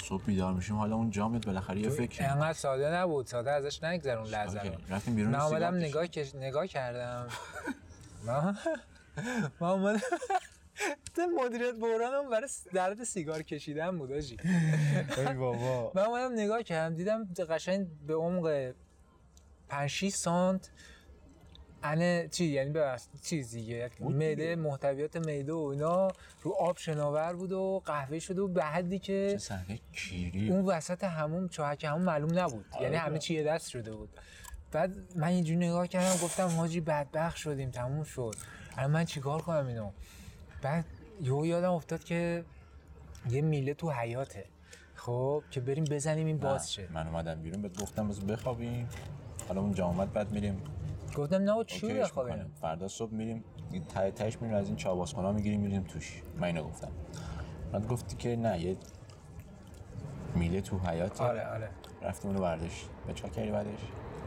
[0.03, 4.19] صبح بیدار میشیم حالا اون جامت بالاخره یه فکر انقدر ساده نبود ساده ازش نگذر
[4.19, 5.75] اون لحظه رفتیم بیرون من کشیدیم.
[5.75, 6.35] نگاه کش...
[6.35, 7.29] نگاه کردم.
[8.27, 8.57] من
[9.61, 10.01] من اومدم
[11.45, 14.37] مدیریت بحرانم برای درد سیگار کشیدن بود آجی.
[15.19, 15.93] ای بابا.
[15.95, 18.73] من اومدم نگاه کردم دیدم قشنگ به عمق
[19.69, 20.71] 5 6 سانت
[21.83, 24.57] انه چی؟ یعنی ببخش چیز دیگه معده.
[24.57, 26.09] محتویات معده و اینا
[26.43, 29.39] رو آب شناور بود و قهوه شده و به حدی که
[29.93, 30.51] کیری.
[30.51, 32.65] اون وسط همون چاهک همون معلوم نبود.
[32.73, 32.83] آره.
[32.83, 34.09] یعنی همه چی دست شده بود.
[34.73, 38.35] بعد من اینجوری نگاه کردم گفتم حاجی بدبخت شدیم تموم شد.
[38.77, 39.91] الان من چیکار کنم اینو؟
[40.63, 40.85] بعد
[41.23, 42.45] یهو یادم افتاد که
[43.31, 44.45] یه میله تو حیاته.
[44.95, 46.89] خب که بریم بزنیم این باز شه.
[46.93, 48.89] من اومدم بیرون بهت گفتم بخوابیم.
[49.49, 50.63] حالا اون اومد بعد میریم
[51.17, 52.53] گفتم نه چی می‌کنیم.
[52.61, 56.23] فردا صبح میریم این ته تهش میریم از این چابازخونا می‌گیریم میریم توش.
[56.37, 56.91] من اینو گفتم.
[57.73, 58.77] بعد گفتی که نه یه
[60.35, 61.69] میله تو حیات آره آره.
[62.03, 62.89] رفتیم اونو برداشت.
[63.07, 63.69] به چا کردی بعدش؟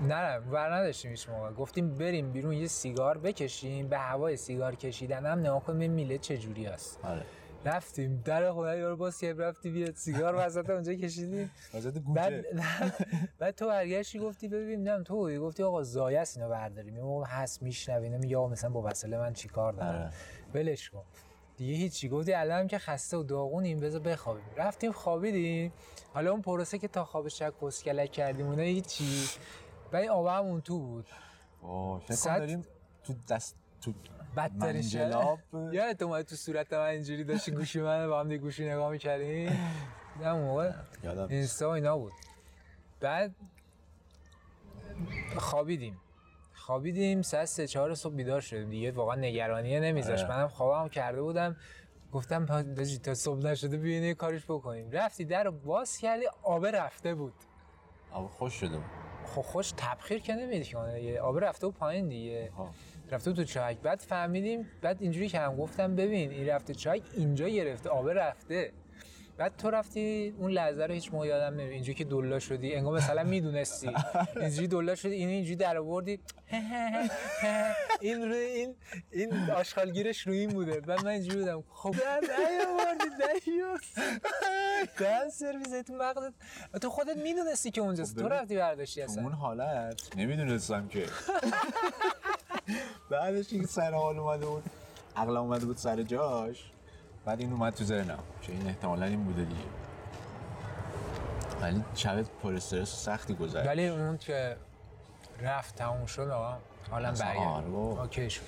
[0.02, 1.52] نه نه ور نداشتیم هیچ موقع.
[1.52, 6.67] گفتیم بریم بیرون یه سیگار بکشیم به هوای سیگار کشیدن هم نگاه کنیم میله چجوری
[6.67, 7.21] است آره.
[7.65, 8.21] رفتیم.
[8.25, 12.34] در خونه یارو باز کردیم رفتیم یه سیگار وسط اونجا کشیدیم واسه بعد
[13.39, 16.95] بعد تو برگشتی گفتی ببین نم تو گفتی آقا زایه است اینو برداریم.
[17.04, 20.12] موقع هست میشنوینم یا مثلا با وسیله من چیکار دارم؟ آره.
[20.54, 21.04] ولش کن.
[21.58, 22.10] دیگه هیچی.
[22.10, 24.43] گفتی الان که خسته و داغونیم بذار بخوابیم.
[24.58, 25.73] رفتیم خوابیدیم.
[26.13, 29.28] حالا اون پروسه که تا خواب شک پسکلک کردیم اونها هیچی.
[29.93, 31.06] و این آبه هم اون تو بود.
[31.62, 32.65] کن داریم
[33.04, 33.93] تو دست تو
[34.38, 35.39] بدترین شد منجلاب
[35.74, 39.50] یادت اومد تو صورت من اینجوری داشتی گوشی من با هم دیگه گوشی نگاه می‌کردیم
[40.21, 40.71] نه اون موقع.
[41.30, 42.13] اینستا اینا بود.
[43.00, 43.36] بعد
[45.38, 45.98] خوابیدیم.
[46.54, 48.91] خوابیدیم ساعت سه چهار صبح بیدار شدیم دیگه.
[48.91, 50.19] واقعا نگرانیه نمیذاش.
[50.24, 50.30] آره.
[50.38, 51.56] منم خوابم کرده بودم.
[52.13, 52.45] گفتم
[53.04, 54.91] تا- صبح نشده بیاین یه کاریش بکنیم.
[54.91, 57.34] رفتی در رو باز کردی آبه رفته بود.
[58.12, 58.86] آب خوش شده بود.
[59.26, 61.21] خب خوش تبخیر که نمیدی دیگه.
[61.21, 62.52] آبه رفته بود پایین دیگه.
[62.58, 62.69] ها.
[63.12, 67.48] رفته تو چاک بعد فهمیدیم بعد اینجوری که هم گفتم ببین این رفته چاک اینجا
[67.50, 68.72] گرفته آبه رفته.
[69.38, 71.72] بعد تو رفتی اون لحظه رو هیچ موقع یادم نمیاد.
[71.72, 73.91] اینجوری که دلا شدی انگار مثلا می‌دونستی.
[74.36, 76.20] اینجوری دلا شدی این اینجوری در آوردی.
[78.02, 78.76] این روی این
[79.12, 80.80] این آشغالگیرش روی این بوده.
[80.80, 81.63] بعد من اینجوری بودم.
[81.70, 83.06] خب نیاوردی
[83.46, 83.94] دیوس
[84.98, 86.34] دهن سرویس تو مغزت.
[86.82, 88.15] تو خودت می‌دونستی که اونجاست.
[88.15, 89.24] خب تو رفتی برداشتی اصلا.
[89.24, 91.06] اون حالت نمی‌دونستم که.
[93.10, 94.63] بعدش این سر حال اومده بود.
[95.15, 96.71] عقلم اومده بود سر جاش.
[97.25, 98.19] بعد این اومد تو ذهنم.
[98.41, 99.62] که این احتمالا این بوده دیگه.
[101.62, 103.67] ولی شب پر استرس سختی گذشت.
[103.67, 104.58] ولی اون که
[105.41, 106.58] رفت تموم شد آقا
[106.91, 107.38] حالا برگرد.
[107.47, 107.67] آره.
[107.67, 108.41] اوکی شد.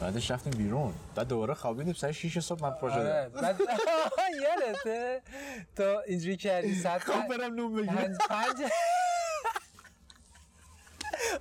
[0.00, 0.92] بعدش رفتیم بیرون.
[1.14, 1.92] بعد دوباره خوابیدیم.
[1.94, 3.28] سر 6 صبح من پا آره.
[3.28, 3.60] شدم بعد
[4.42, 5.22] یادته؟
[5.76, 8.18] تو اینجوری کردی خب برم نون بگیرم.
[8.30, 8.56] پنج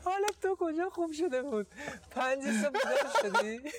[0.06, 1.68] حالا تو کجا خوب شده بود؟
[2.12, 3.72] پنج صبح بیدار شدی؟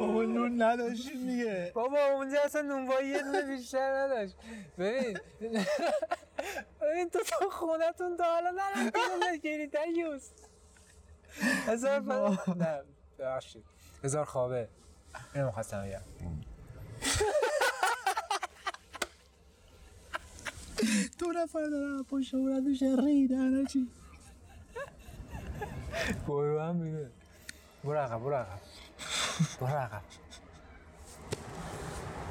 [0.00, 1.72] بابا نون نداشتیم دیگه.
[1.74, 4.36] بابا اونجا اصلا نونوایی یه دونه بیشتر نداشت.
[4.78, 5.18] ببین
[6.80, 8.98] ببین تو تو خونتون تا حالا نرفتی
[9.32, 10.30] نگیری دیوس
[11.66, 12.82] هزار فن نه
[13.18, 13.64] ببخشید.
[14.04, 14.68] هزار خوابه.
[15.34, 16.00] اینو می‌خواستم بگم.
[21.18, 23.88] دو نفر دارم پشت مورد میشه ریدن چی
[26.28, 27.10] برو هم بیده
[27.84, 28.60] برو عقب برو عقب
[29.60, 30.02] برو عقب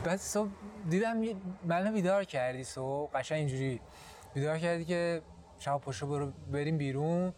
[0.03, 0.49] بعد صبح
[0.89, 1.21] دیدم
[1.65, 3.81] منو بیدار کردی صبح قشنگ اینجوری
[4.33, 5.21] بیدار کردی که
[5.59, 7.33] شب پشت برو بریم بیرون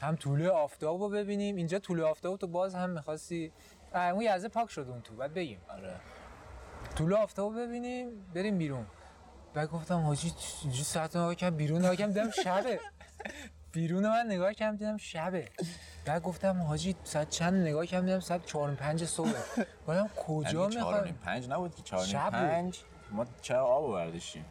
[0.00, 3.52] هم طوله آفتاب رو ببینیم اینجا طوله آفتاب تو باز هم می‌خواستی
[3.94, 6.00] اون یزه پاک شد اون تو بعد بگیم آره
[6.96, 8.86] طول آفتاب رو ببینیم بریم بیرون
[9.54, 12.80] بعد گفتم حاجی اینجوری ساعت نگاه کردم بیرون نگاه کردم دیدم شبه.
[13.72, 15.48] بیرون من نگاه کردم دیدم شبه.
[16.04, 19.32] بعد گفتم حاجی ساعت چند نگاه کردم دیدم ساعت چهار و پنج صبح.
[19.88, 22.32] گفتم کجا می‌خوای نیم پنج نبود که چهار و نیم شب بود.
[22.32, 24.44] پنج؟ ما چرا آب برداشتیم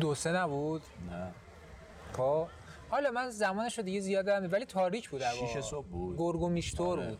[0.00, 0.82] دو سه نبود.
[1.10, 1.32] نه.
[2.12, 2.46] خب.
[2.90, 5.22] حالا من زمانش رو دیگه زیاد دارم ولی تاریک بود.
[5.22, 6.18] شیش صبح بود.
[6.18, 7.08] گرگ و میشتور آره.
[7.10, 7.18] بود.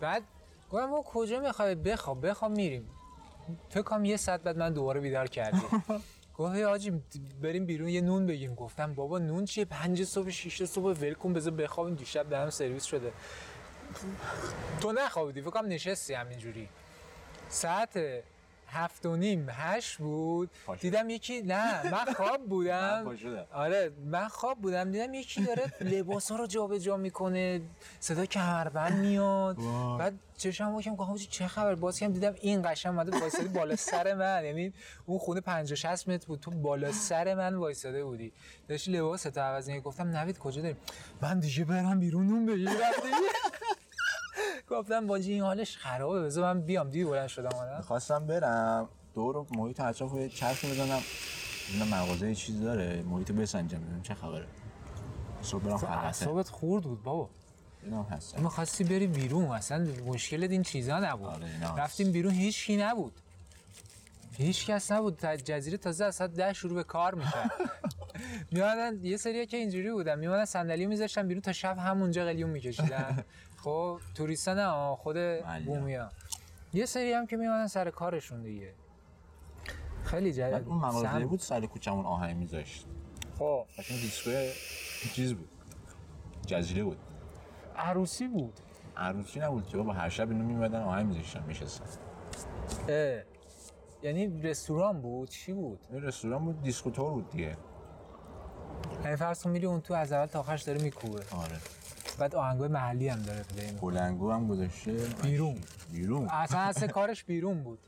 [0.00, 0.22] بعد
[0.70, 2.90] گفتم ما کجا می‌خوای؟ بخواب بخواب میریم.
[3.68, 5.60] فکر کنم یه ساعت بعد من دوباره بیدار کردی.
[6.38, 7.02] گفت آجی
[7.42, 8.54] بریم بیرون یه نون بگیم.
[8.54, 12.84] گفتم بابا نون چیه؟ پنج صبح شیش صبح ول کن بذار بخوابیم دیشب دهنم سرویس
[12.84, 13.12] شده.
[14.80, 16.68] تو نخوابیدی؟ فکر کنم نشستی همینجوری.
[17.48, 17.98] ساعت
[18.68, 20.50] هفت و نیم هشت بود.
[20.66, 20.80] پا شد.
[20.82, 23.02] دیدم یکی نه من خواب بودم.
[23.06, 23.44] من.
[23.52, 24.90] آره من خواب بودم.
[24.90, 27.60] دیدم یکی داره لباس ها رو جابجا می‌کنه
[28.00, 29.58] صدا کمربند میاد.
[29.58, 29.98] وای.
[29.98, 34.14] بعد چشم واکم گفتم چه خبر؟ باز کردم دیدم این قشنگ اومده وایساده بالا سر
[34.14, 34.44] من.
[34.44, 34.72] یعنی
[35.06, 38.32] اون خونه 50 60 متر بود تو بالا سر من وایساده بودی.
[38.68, 39.70] داشتی لباس تو عوض.
[39.70, 40.76] گفتم نوید کجا داری؟
[41.22, 43.16] من دیگه برم بیرون نون بگیرم دیگه
[44.70, 46.90] گفتم باجی این حالش خرابه بذار من بیام.
[46.90, 47.80] دیدی بلند شدم اومدم.
[47.80, 48.88] خواستم برم.
[49.14, 51.00] دور محیط اطراف چرخی بزنم.
[51.68, 53.02] ببینم مغازه یه چیزی داره.
[53.02, 53.78] محیط بسنجم.
[53.78, 54.46] ببینم چه خبره.
[55.42, 57.30] صبح برم خلقته خورد بود بابا.
[57.82, 58.38] اینم هست.
[58.38, 59.44] می‌خواستی بری بیرون.
[59.44, 61.28] اصلا مشکلت این چیزا نبود.
[61.28, 61.76] آره، اینا.
[61.76, 62.32] رفتیم بیرون.
[62.32, 63.12] هیچ کی نبود.
[64.36, 65.16] هیچ کس نبود.
[65.16, 67.50] تا جزیره تازه از ساعت ده شروع به کار می‌کرد.
[68.52, 70.18] میادن یه سری که اینجوری بودن.
[70.18, 73.24] میادن صندلی میذاشتن بیرون تا شب همونجا قلیون میکشیدن.
[73.66, 75.16] خب توریستا نه خود
[75.66, 76.10] بومیا
[76.72, 78.72] یه سری هم که میادن سر کارشون دیگه.
[80.04, 82.86] خیلی جالب اون مغازه سم- بود سر کوچمون آهنگ میذاشت.
[83.38, 83.64] خب.
[83.78, 84.30] قشنگ دیسکو
[85.12, 85.48] چیز بود.
[86.46, 86.98] جزیره بود.
[87.76, 88.60] عروسی بود.
[88.96, 91.84] عروسی نبود که با هر شب اینو میمدن آهنگ میذاشتن میشستن.
[94.02, 97.56] یعنی رستوران بود؟ چی بود؟ این رستوران بود دیسکو طور بود دیگه.
[99.04, 101.22] یعنی فرض کن میری اون تو از اول تا آخرش داره میکوبه.
[101.36, 101.56] آره.
[102.18, 103.72] بعد آهنگای محلی هم داره play.
[103.80, 104.92] بلندگو هم گذاشته.
[105.22, 105.56] بیرون.
[105.92, 106.28] بیرون.
[106.28, 107.78] اصلا اصل کارش بیرون بود.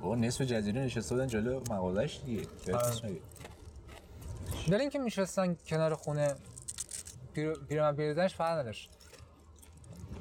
[0.00, 2.42] بابا نصف جزیره نشسته بودن جلو مغازش دیگه.
[2.74, 3.16] آره.
[4.68, 6.34] داره اینکه میشستن کنار خونه
[7.34, 8.90] پیر- پیرمرد پیرزنش فرق نداشت.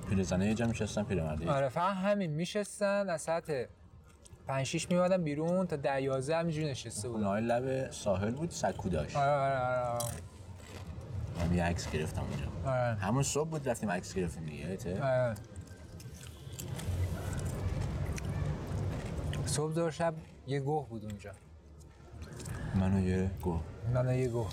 [0.10, 3.70] پیرزنه یه جا میشستن پیرمرده آره فقط همین میشستن از ساعت
[4.48, 7.40] پنج شیش میمدن بیرون تا ده یازده همینجوری نشسته بودن.
[7.40, 9.16] لب ساحل بود سکو داشت.
[9.16, 10.14] آره آره آره آره.
[11.39, 12.95] من یه عکس گرفتم اونجا آره.
[12.95, 15.36] همون صبح بود رفتیم عکس گرفتیم دیگه یادته؟ آره.
[19.45, 20.13] صبح دور شب
[20.48, 21.32] یه گوه بود اونجا.
[22.76, 23.60] منو یه گو
[23.93, 24.50] من یه گوه.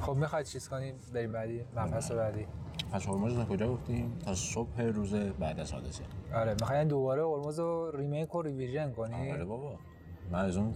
[0.00, 2.46] خب می‌خواید چیز کنیم؟ بریم بعدی؟ مبحث بعدی.
[2.92, 6.02] پس هرمز رو کجا گفتیم؟ تا صبح روز بعد از حادثه.
[6.34, 9.78] آره می‌خواین دوباره هرمز رو remake و revision کنی؟ آره بابا.
[10.30, 10.74] من از اون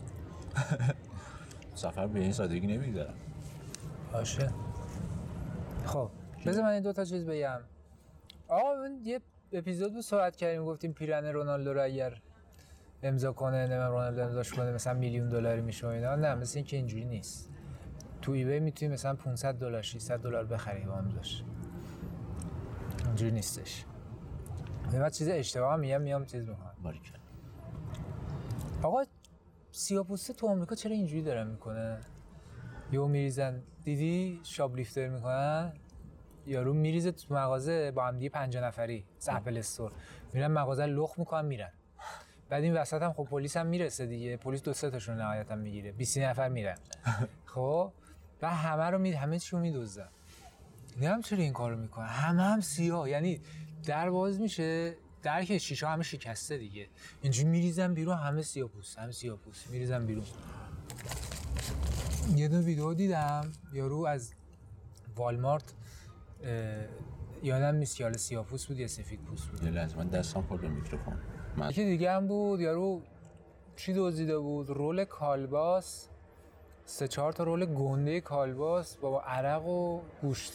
[1.75, 3.15] سفر به این سادگی نمیگذرم
[4.13, 4.51] باشه.
[5.85, 6.11] خب
[6.47, 7.61] بذار من این دو تا چیز بگم.
[8.49, 9.21] آقا من یه
[9.53, 12.21] اپیزود بود صحبت کردیم گفتیم پیرن رونالدو رو اگر
[13.03, 16.17] امضا کنه نه رونالدو امضاش کنه مثلا میلیون دلاری میشه و اینا.
[16.17, 17.51] نه مثل اینکه اینجوری نیست.
[18.23, 21.45] تو ایبی می‌تونی مثلا 500 دلار 600 دلار بخری با امضاش.
[23.07, 23.85] اینجوری نیستش.
[24.93, 26.77] من چیز اشتباه میگم میام چیز می‌کنم.
[26.83, 27.19] باریکن
[28.83, 29.05] آقا
[29.71, 32.01] سیاپوسته تو آمریکا چرا اینجوری دارن می‌کنه؟
[32.93, 35.73] یهو میریزن دیدی شاب لیفتر می‌کنن؟
[36.47, 39.93] یارو میریزه تو مغازه با هم دیگه 50 نفری اپل استور
[40.33, 41.73] میرن مغازه لخ می‌کنن میرن.
[42.49, 44.37] بعد این وسط هم خب پلیس هم می‌رسه دیگه.
[44.37, 45.93] پلیس دو سه تاشون نهایتا می‌گیره.
[45.93, 46.79] 20 نفر میرن.
[47.55, 47.93] خب؟
[48.43, 50.09] و همه رو می همه چی رو میدزدن
[50.97, 53.11] نمی‌دونم چرا این کارو می‌کنن؟ همه هم سیاه.
[53.11, 53.41] یعنی
[53.85, 56.89] در باز میشه در که شیشه همه شکسته دیگه.
[57.23, 59.71] اینجوری میریزن بیرون همه سیاه پوست همه سیاه پوست.
[59.71, 60.25] میریزن بیرون.
[62.37, 64.33] یه دو ویدیو دیدم یارو از
[65.17, 65.75] والمارت
[67.43, 70.65] یادم نیست که حالا سیاه پوست بود یا سفید پوست بود لحظه من دستم خورد
[70.65, 71.19] میکروفون.
[71.57, 73.03] من یکی دیگه هم بود یارو
[73.77, 76.09] چی دزدیده بود؟ رول کالباس.
[76.85, 80.53] سه چهار تا رول گنده کالباس با عرق و گوشت.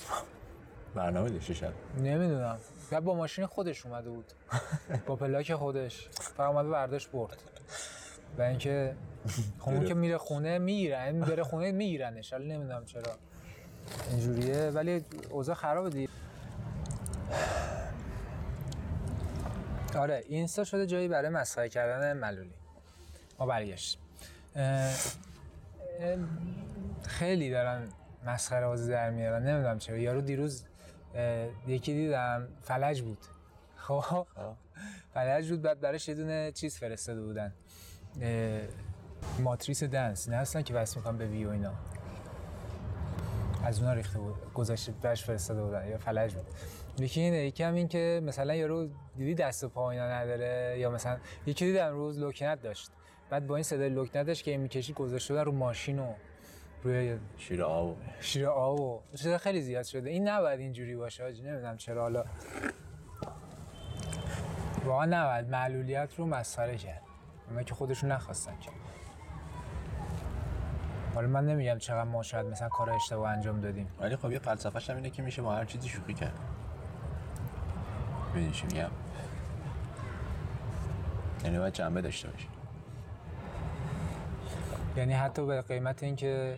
[0.95, 1.73] برنامه داشته شب.
[1.97, 2.58] نمی‌دونم.
[2.91, 4.25] و با ماشین خودش اومده بود.
[5.08, 6.10] با پلاک خودش.
[6.12, 7.43] فقط اومده برداشت برد.
[8.38, 8.95] و اینکه
[9.60, 12.34] خب اون که میره خونه می‌گیرن بره خونه میگیرنش.
[12.34, 13.17] حالا نمی‌دونم چرا.
[14.10, 14.69] اینجوریه.
[14.69, 16.10] ولی اوضاع خرابه دیگه.
[19.97, 22.54] آره اینستا شده جایی برای مسخره کردن ملولی.
[23.39, 24.00] ما برگشت
[27.08, 27.88] خیلی دارن
[28.26, 29.47] مسخره بازی در میارن.
[29.47, 29.97] نمی‌دونم چرا.
[29.97, 30.63] یارو دیروز
[31.67, 33.17] یکی دیدم فلج بود.
[33.76, 34.28] خب؟
[35.14, 37.53] فلج بود بعد براش یه دونه چیز فرستاده بودن.
[39.39, 40.30] ماتریس دنس.
[40.30, 41.74] نه اصلا که وصل می‌کنم به ویو اینا.
[43.64, 44.36] از اونا ریخته بود.
[44.53, 45.88] گذاشته براش فرستاده بودن.
[45.88, 46.45] یا فلج بود.
[46.99, 50.91] یکی اینه یکی هم این که مثلا یارو دیدی دست و پا اینا نداره؟ یا
[50.91, 52.91] مثلا یکی دیدم روز لکنت داشت.
[53.30, 56.14] بعد با این صدای لکنتش که می‌کشید گذاشته بودن رو ماشین و
[56.84, 57.97] روی شیر آب.
[58.20, 60.10] شیر آب و چیزا خیلی زیاد شده.
[60.10, 62.01] این نباید اینجوری باشه حاجی نمی‌دونم چرا.
[62.01, 62.26] حالا
[64.86, 65.49] واقعا نباید.
[65.49, 67.01] معلولیت رو مسخره کرد.
[67.50, 68.72] اونا که خودشون نخواستن که.
[71.16, 73.88] حالا من نمیگم چقدر ما شاید مثلا کار اشتباه انجام دادیم.
[74.00, 76.39] ولی خب یه فلسفه‌ش هم اینه که میشه با هر چیزی شوخی کرد.
[78.34, 78.89] ببین چی میگم؟
[81.43, 82.48] یعنی باید جنبه داشته باشه
[84.98, 86.58] یعنی حتی به قیمت اینکه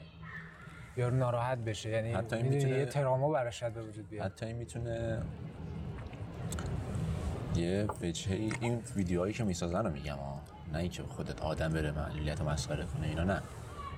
[0.98, 4.26] یارو ناراحت بشه یعنی حتی این میتونه- یه تراما براش به وجود بیاد.
[4.26, 5.22] حتی این می‌تونه
[7.56, 10.42] یه وجهه این ویدیوهایی که می‌سازن رو میگم ها
[10.74, 13.42] نه اینکه خودت آدم بره معلولیت مسخره کنه اینا نه.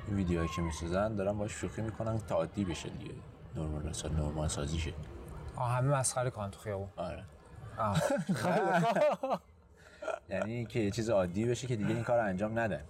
[0.07, 3.13] این ویدیوهایی که می‌سازن دارن باش شوخی می‌کنن تا عادی بشه دیگه.
[3.55, 4.93] نرمال سا نرمال سازی شه.
[5.55, 6.89] آه همه مسخره کن تو خیابون.
[6.97, 7.23] آره.
[10.29, 12.83] یعنی که چیز عادی بشه که دیگه این کار انجام ندن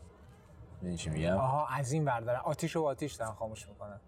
[0.81, 3.99] این چی میگم؟ آها از این بردارن آتیش و آتیش دارن خاموش می‌کنن.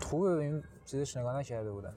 [0.00, 1.92] خوبه به این چیزش نگاه نکرده بودن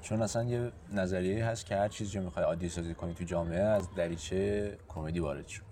[0.00, 3.60] چون اصلا یه نظریه هست که هر چیزی رو می‌خوای عادی سازی کنی تو جامعه
[3.60, 5.62] از دریچه کمدی وارد شو.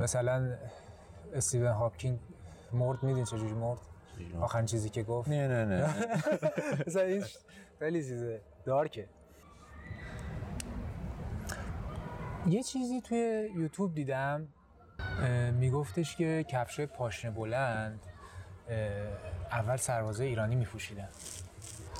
[0.00, 0.56] مثلا
[1.34, 2.18] استیون هاپکینگ
[2.72, 3.78] مرد میدین چجوری مرد؟
[4.40, 5.28] آخرین چیزی که گفت.
[5.28, 5.94] نه نه نه.
[6.86, 7.24] مثلا این
[7.78, 9.08] خیلی چیزه دارکه.
[12.46, 14.48] یه چیزی توی یوتیوب دیدم
[15.52, 18.00] میگفتش که کفش پاشنه بلند
[19.52, 21.08] اول سربازای ایرانی میپوشیدن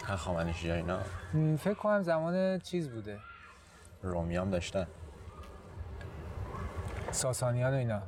[0.05, 1.01] هخامنشی اینا؟
[1.59, 3.18] فکر کنم زمان چیز بوده.
[4.03, 4.86] رومی هم داشتن.
[7.11, 8.02] ساسانیان و اینا.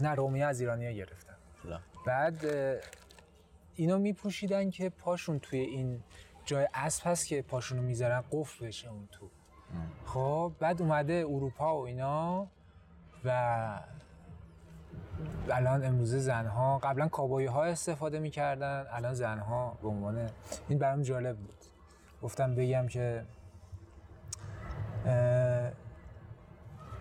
[0.00, 1.34] نه رومی از ایرانی گرفتن.
[1.62, 1.80] خدا.
[2.06, 2.46] بعد
[3.74, 6.02] اینو میپوشیدن که پاشون توی این
[6.44, 9.30] جای اسب هست که پاشون رو می‌ذارن قفل بشه اون تو.
[10.06, 12.46] خب بعد اومده اروپا و اینا
[13.24, 13.80] و
[15.50, 20.30] الان امروزه زنها قبلا کابایی ها استفاده می‌کردن الان زنها به عنوان
[20.68, 21.64] این برام جالب بود.
[22.22, 23.24] گفتم بگم که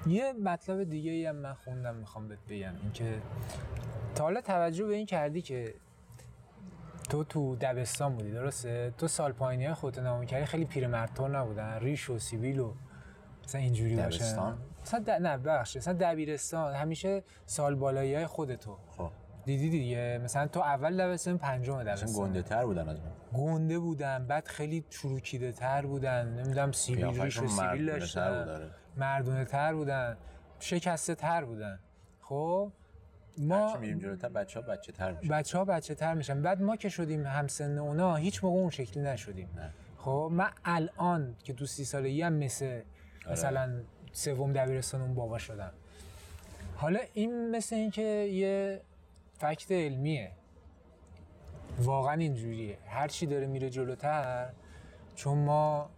[0.08, 2.74] یه مطلب دیگه ای هم من خوندم می‌خوام بهت بگم.
[2.82, 3.22] اینکه
[4.16, 5.74] تا حالا توجه به این کردی که
[7.10, 11.80] تو تو دبستان بودی درسته؟ تو سال پایینی های خودت نام کردی خیلی پیرمردطور نبودن.
[11.80, 12.74] ریش و سیبیل و
[13.44, 15.10] مثلا اینجوری دبستان؟ مثلا د...
[15.10, 16.74] نه بخش مثلا دبیرستان.
[16.74, 18.78] همیشه سال بالایی های خودتو.
[18.98, 19.12] خب.
[19.46, 22.26] دیدی دیگه؟ مثلا تو اول دبستان پنجم دبستان.
[22.26, 24.26] گنده تر بودن از من گنده بودن.
[24.28, 26.28] بعد خیلی چروکیده تر بودن.
[26.28, 28.72] نمی‌دونم سیبیل ریش و سیبیل داشتن.
[28.98, 30.18] مردونه تر بودن
[30.60, 31.80] شکسته تر بودن.
[32.22, 32.72] خب
[33.38, 36.42] ما میریم جلوتر بچه ها بچه تر میشه بچه ها بچه تر میشن.
[36.42, 39.50] بعد ما که شدیم همسن اونا هیچ موقع اون شکلی نشدیم.
[39.56, 39.70] نه.
[39.98, 43.32] خب من الان که تو سی سالگی هم مثل آره.
[43.32, 43.82] مثلا
[44.12, 45.72] سوم دبیرستان اون بابا شدم.
[46.76, 48.82] حالا این مثل اینکه یه
[49.38, 50.32] فکت علمیه.
[51.80, 52.78] واقعا اینجوریه.
[52.88, 54.50] هر چی داره میره جلوتر
[55.16, 55.90] چون ما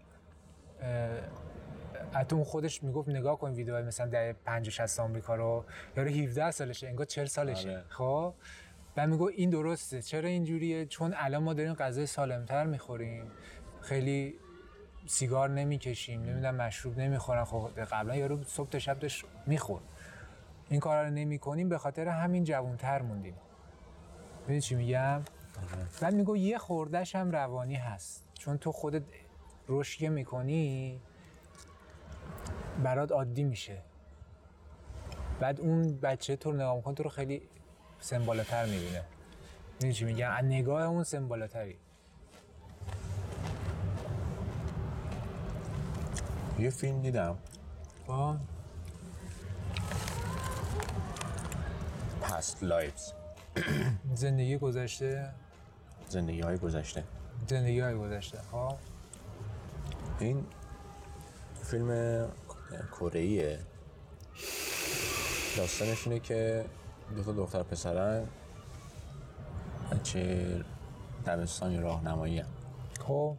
[2.13, 5.65] حتی اون خودش می‌گفت نگاه کن ویدیو مثلا در 50 60 آمریکا رو.
[5.97, 7.69] یارو 17 سالشه انگار 40 سالشه.
[7.69, 7.83] آره.
[7.89, 8.33] خب؟
[8.95, 10.01] بعد میگو این درسته.
[10.01, 13.31] چرا اینجوریه؟ چون الان ما داریم غذای سالمتر می‌خوریم.
[13.81, 14.35] خیلی
[15.07, 17.43] سیگار نمی‌کشیم نمی‌دونم مشروب نمی‌خورن.
[17.43, 19.83] خب قبلا یارو صبح تا شب داشت می‌خورد.
[20.69, 23.35] این کارا رو نمی‌کنیم به خاطر همین جوانتر موندیم.
[24.43, 25.21] ببین چی میگم؟
[26.01, 28.25] بعد میگو یه خوردش هم روانی هست.
[28.33, 29.03] چون تو خودت
[29.67, 31.01] رشد می‌کنی
[32.83, 33.81] برات عادی میشه.
[35.39, 37.41] بعد اون بچه تو رو نگاه می‌کنه تو رو خیلی
[37.99, 39.03] سن بالاتر می‌بینه.
[39.73, 41.77] می‌دونی چی میگم؟ از نگاه اون سن بالاتری
[46.59, 47.37] یه فیلم دیدم.
[48.07, 48.37] با
[52.21, 53.13] پست لایفز
[54.13, 55.29] زندگی گذشته.
[56.07, 57.03] زندگی های گذشته.
[57.47, 58.37] زندگی های گذشته.
[58.51, 58.75] خب
[60.19, 60.45] این
[61.63, 61.89] فیلم
[62.91, 63.59] کره ایه
[65.57, 66.65] داستانش اینه که
[67.15, 68.27] دو تا دختر پسرن
[69.91, 70.63] بچه
[71.25, 72.47] دبستانی راهنمایی هم.
[72.99, 73.37] خب.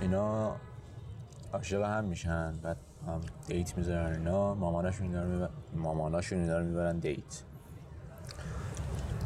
[0.00, 0.56] اینا
[1.52, 6.64] عاشق هم میشن بعد هم دیت می‌ذارن اینا ماماناشون اینا رو می‌برن ماماناشون اینا رو
[6.64, 7.42] می‌برن دیت.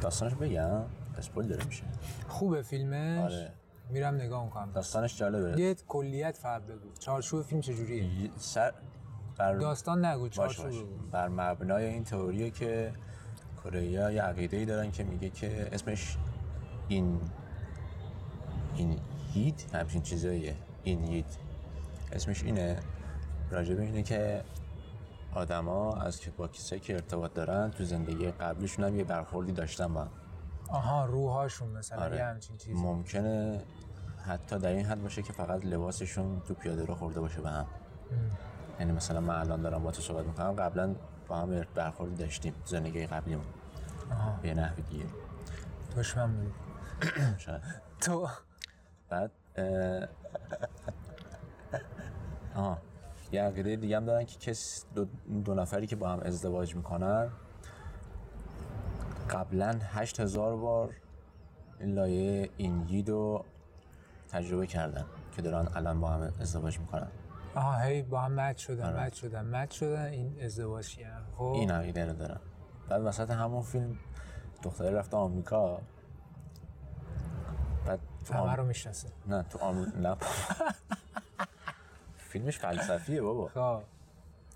[0.01, 0.83] داستانش بگم
[1.19, 1.85] اسپول داره میشه.
[2.29, 3.33] خوبه فیلمش.
[3.33, 3.53] آره.
[3.91, 5.61] میرم نگاه می‌کنم داستانش جالبه.
[5.61, 6.93] یه کلیت فقط بگو.
[6.99, 8.73] چارچوب فیلم چجوریه؟ سر
[9.37, 12.93] بر داستان نگو چارچوب بر مبنای این تئوریه که
[13.65, 16.17] کره یه عقیده ای دارن که میگه که اسمش
[16.89, 17.21] این
[18.77, 18.99] این
[19.33, 20.57] هید همچین چیزاییه.
[20.85, 21.27] این هید
[22.13, 22.79] اسمش اینه.
[23.51, 24.45] راجبه اینه که
[25.35, 29.95] آدما از که با کسایی که ارتباط دارن تو زندگی قبلیشون هم یه برخوردی داشتن
[29.95, 30.11] با هم.
[30.69, 32.17] آها روحاشون مثلا آره.
[32.17, 32.75] یه همچین چیزی.
[32.75, 33.63] ممکنه
[34.27, 37.67] حتی در این حد باشه که فقط لباسشون تو پیاده رو خورده باشه به هم.
[38.81, 40.95] یعنی مثلا من الان دارم با تو صحبت می‌کنم قبلا
[41.29, 43.45] با هم برخوردی داشتیم زندگی قبلیمون.
[44.43, 45.05] به نحوی دیگه.
[45.97, 46.55] دشمن بود
[47.39, 47.63] شاید.
[48.01, 48.29] تو؟
[49.09, 49.31] بعد.
[52.55, 52.79] آه.
[53.33, 55.07] یه عقیده دیگه هم دارن که کس دو,
[55.45, 57.31] دو نفری که با هم ازدواج می‌کنن
[59.31, 60.95] قبلا هشت هزار بار
[61.81, 63.45] این لایه اینگید رو
[64.29, 65.05] تجربه کردن
[65.37, 67.09] که دارن الان با هم ازدواج می‌کنن.
[67.55, 69.01] آها هی با هم مد شدن آره.
[69.01, 71.43] مد شدن مد شدن این ازدواج کردن خب.
[71.43, 72.41] این عقیده رو دارن.
[72.89, 73.99] بعد وسط همون فیلم
[74.63, 75.81] دختره رفته آمریکا.
[77.87, 78.51] بعد تو آم...
[78.51, 79.09] رو می‌شناسه.
[79.27, 80.17] نه تو آمریکا نه.
[82.17, 83.49] فیلمش فلسفیه بابا.
[83.49, 83.83] خب.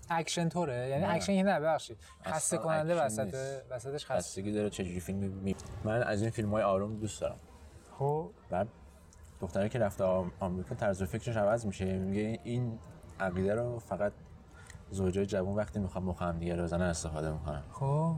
[0.09, 1.13] اکشن طوره یعنی نه.
[1.13, 1.97] اکشن که نه ببخشید.
[2.25, 3.35] خسته کننده وسط.
[3.69, 4.13] وسطش خسته.
[4.15, 5.55] خستگی داره چجوری فیلم می...
[5.83, 7.39] من از این فیلم های آروم دوست دارم.
[7.99, 8.31] خب.
[8.49, 8.67] بعد
[9.41, 11.85] دختره که رفته آم- آمریکا طرز فکرش عوض میشه.
[11.85, 12.79] میگه این
[13.19, 14.11] عقیده رو فقط
[14.91, 17.63] زوجای جوان وقتی می‌خوان مخ هم دیگه رو بزنن استفاده می‌کنن.
[17.71, 18.15] خب.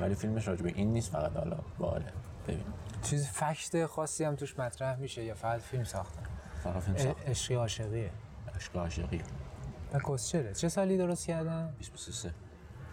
[0.00, 2.12] ولی فیلمش راجع به این نیست فقط حالا باله.
[2.48, 2.64] ببین.
[3.02, 6.22] چیز فکت خاصی هم توش مطرح میشه یا فقط فیلم ساختن
[6.64, 8.10] فقط فیلم ا- ساخت عشقی عاشقیه.
[8.56, 9.22] عشق و عاشقی
[9.92, 12.34] و کسچره چه سالی درست کردن 23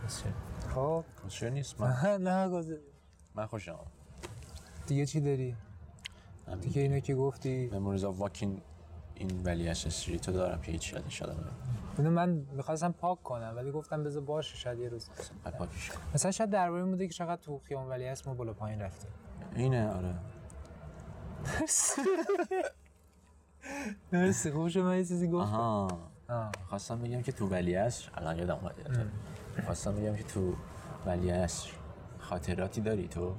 [0.06, 0.30] کسچر
[0.76, 2.76] خب کسچر نیست من نه گذر
[3.36, 3.88] من خوشم آمد.
[4.88, 5.56] دیگه چی داری.
[6.62, 8.62] دیگه اینو که گفتی memories of walking
[9.16, 11.36] in ولیعصر street و دارم که هیچ یادش شده
[11.98, 15.10] اینو من می‌خواستم پاک کنم ولی گفتم بذار باشه شاید یه روز
[15.58, 16.02] پاکش کنم.
[16.14, 19.12] مثلا شاید درباره این بوده که چقدر تو خیابون ولیعصر ما بالا پایین رفتیم
[19.56, 20.16] اینه آره
[24.12, 26.13] مرسی خوب شد من یه چیزی گفتم.
[26.70, 28.74] خواستم بگم که تو ولیعصر الان یادم اومد.
[29.66, 30.56] خواستم بگم که تو
[31.06, 31.70] ولیعصر
[32.20, 33.36] خاطراتی داری تو؟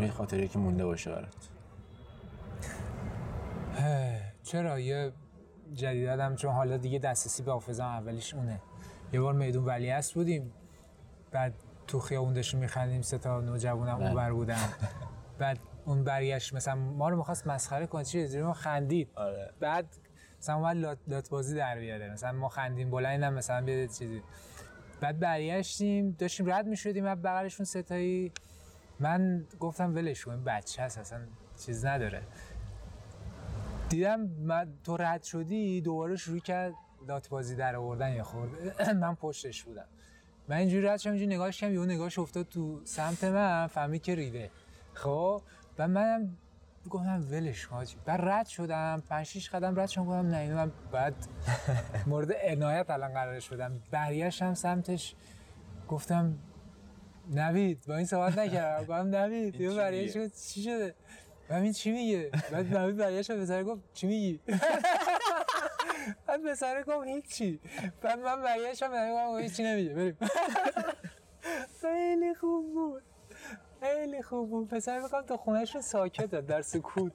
[0.00, 1.48] یه خاطره که مونده باشه برات.
[4.42, 5.12] چرا؟ یه
[5.74, 8.60] جدیدم چون حالا دیگه دسترسی به حافظم اولیش اونه.
[9.12, 10.52] یه بار میدون ولیعصر بودیم
[11.30, 11.54] بعد
[11.86, 14.06] تو خیابون داشتیم میخندیم سه تا نوجوانم بله.
[14.06, 14.68] اونور بودن.
[15.38, 19.08] بعد اون برگشت مثلا ما رو می‌خواست مسخره کنه چی؟ زیر ما خندید.
[19.14, 19.52] آره.
[19.60, 19.86] بعد
[20.38, 22.12] مثلا اومد لات, لات بازی در بیاره.
[22.12, 24.22] مثلا ما خندیم بلندم مثلا بیاد چیزی.
[25.00, 28.32] بعد برگشتیم داشتیم رد می‌شدیم بعد بغلشون ستایی.
[29.00, 31.20] من گفتم ولش کن بچه هست اصلا
[31.66, 32.22] چیز نداره.
[33.88, 36.74] دیدم من تو رد شدی دوباره شروع کرد
[37.08, 39.86] لات بازی در آوردن یه خورده من پشتش بودم.
[40.48, 44.14] من اینجوری رد شدم اینجوری نگاهش کردم یهو نگاهش افتاد تو سمت من فهمید که
[44.14, 44.50] ریده.
[44.94, 45.42] خب؟
[45.78, 46.36] و منم
[46.90, 47.96] گفتم ولش کن حاجی.
[48.04, 51.14] بعد رد شدم پنج شیش قدم رد شدم گفتم نه اینو من بعد
[52.06, 53.82] مورد عنایت الان قرار شدم.
[53.90, 55.14] برگشتم سمتش
[55.88, 56.38] گفتم
[57.30, 58.82] نوید با این صحبت نکردم.
[58.84, 60.94] گفتم نوید یه چی برگشت چی شده؟
[61.50, 64.40] این چی میگه؟ بعد نوید برگشت به پسر گفت چی میگی؟
[66.26, 67.60] بعد پسر گفت هیچی
[68.02, 70.16] بعد من برگشتم به نوید گفتم هیچی نمیگه؟ بریم.
[71.82, 73.02] خیلی خوب بود.
[73.80, 74.68] خیلی خوب بود.
[74.68, 77.12] پسر بکنم تو خونهشون ساکته در سکوت.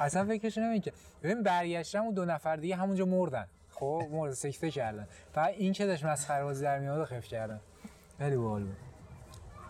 [0.00, 3.46] اصلا فکرش نمی که ببین برگشتم اون دو نفر دیگه همونجا مردن.
[3.70, 5.06] خب مرد سکته کردن.
[5.32, 7.60] فقط این که داشت مسخره بازی در میاد رو خف کردن.
[8.18, 8.76] خیلی باحال بود.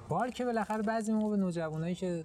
[0.09, 2.25] بار که بالاخره بعضی موقع به نوجوانایی که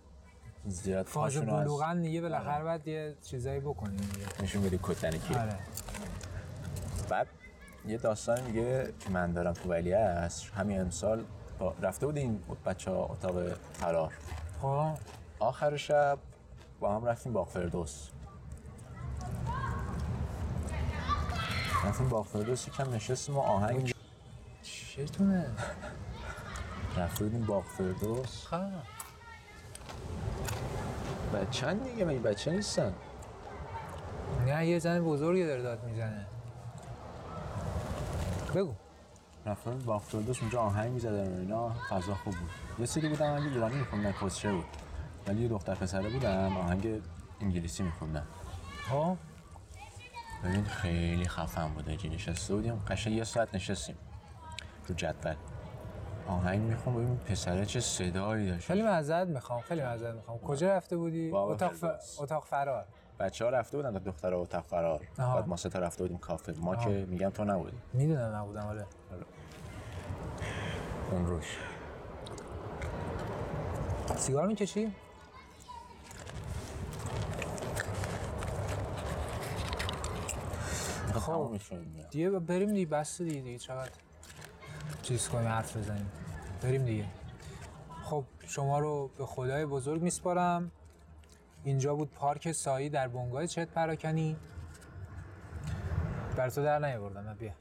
[0.68, 4.10] زیاد فاز بلوغن دیگه بالاخره باید یه چیزایی بکنیم
[4.44, 5.56] نشون بدی کتنی کی آره.
[7.10, 7.28] بعد
[7.88, 11.26] یه داستان دیگه که من دارم تو ولی اصر همین امسال
[11.62, 11.74] با...
[11.82, 14.14] رفته بودیم بچه ها اتاق فرار
[14.62, 14.98] خب
[15.40, 16.18] آخر شب
[16.80, 18.10] با هم رفتیم باغ فردوس.
[21.86, 23.94] رفتیم باغ فردوس یکم نشستیم و آهنگ
[24.64, 25.46] چطونه
[26.98, 28.48] رفته بودیم باغ فردوس.
[28.48, 28.62] خب.
[31.34, 32.94] بچه دیگه مگه بچه نیستن؟
[34.46, 36.26] نه یه زن بزرگی داره داد می‌زنه.
[38.56, 38.74] بگو.
[39.46, 41.70] بودیم باغ فردوس اونجا آهنگ می‌زدن و اینا.
[41.90, 42.50] فضا خوب بود.
[42.80, 44.66] یه سری بودن آهنگ ایرانی میخوندن کسچه بود.
[45.28, 47.02] ولی یه دختر پسره بودن آهنگ
[47.42, 48.28] انگلیسی میخوندن.
[48.90, 49.18] خب؟
[50.44, 51.90] ببین خیلی خفن بود.
[51.90, 53.96] آجی نشسته بودیم قشنگ یه ساعت نشستیم
[54.88, 55.36] رو جدول.
[56.28, 58.68] آهنگ می‌خوام ببین پسره چه صدایی داشت.
[58.68, 60.38] خیلی معذرت می‌خوام خیلی معذرت می‌خوام.
[60.38, 61.86] کجا رفته بودی؟ اتاق ف...
[62.20, 62.86] اتاق فرار.
[63.22, 64.74] بچه ها رفته بودن تا دختر اتاق
[65.20, 65.36] آها.
[65.36, 66.54] بعد ما سه رفته بودیم کافه.
[66.58, 66.86] ما آها.
[66.86, 67.78] که میگم تو نبودی.
[67.94, 68.86] می‌دونم نبودم آره.
[71.12, 71.58] اون روش.
[74.16, 74.92] سیگار می‌کشی؟
[81.14, 81.58] خب.
[82.12, 82.30] دیگه.
[82.30, 83.92] بریم دیگه بس دیگه دیگه چقدر
[85.02, 86.12] چیز کنیم حرف بزنیم.
[86.64, 87.06] بریم دیگه.
[88.04, 90.72] خب شما رو به خدای بزرگ میسپارم.
[91.64, 94.38] اینجا بود پارک سایی در بنگاه چت پراکنی.
[96.38, 97.52] بر تو در نیاوردم بیا.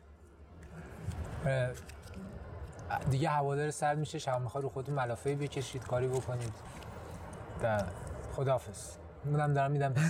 [3.10, 6.52] دیگه هوادار سرد میشه شب می‌خواد رو خودتون ملافه بکشید کاری بکنید.
[7.62, 7.82] و
[8.32, 8.96] خداحافظ.
[9.24, 9.94] اونم دارم میدم.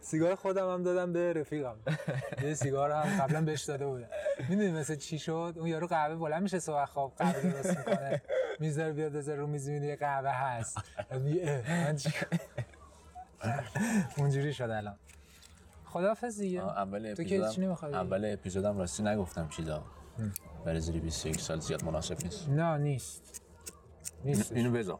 [0.00, 1.76] سیگار خودم هم دادم به رفیقم.
[2.42, 4.06] یه سیگار هم قبلا بهش داده بودم.
[4.48, 8.22] می‌دونی مثل چی شد؟ اون یارو قهوه بلند میشه صبح خواب قهوه درست می‌کنه.
[8.58, 10.78] می‌ذاره بیاد بذاره رو میز یه قهوه هست.
[11.68, 12.12] من چی
[14.16, 14.96] اونجوری شد الان.
[15.84, 16.64] خداحافظ دیگه.
[16.64, 19.84] اول تو که چی نمی‌خوای اول اپیزودم راستی نگفتم چیزا.
[20.64, 22.48] برای زیر 21 سال زیاد مناسب نیست.
[22.48, 23.42] نه نیست.
[24.24, 24.52] نیست.
[24.52, 24.98] اینو بذار.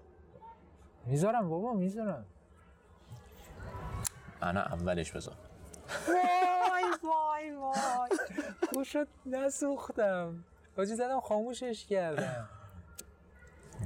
[1.06, 2.26] می‌ذارم بابا می‌ذارم.
[4.42, 5.34] انا اولش بذار.
[6.08, 8.10] وای وای وای.
[8.74, 8.96] گوشت
[9.26, 10.44] نسوختم.
[10.76, 12.48] حاجی زدم خاموشش کردم.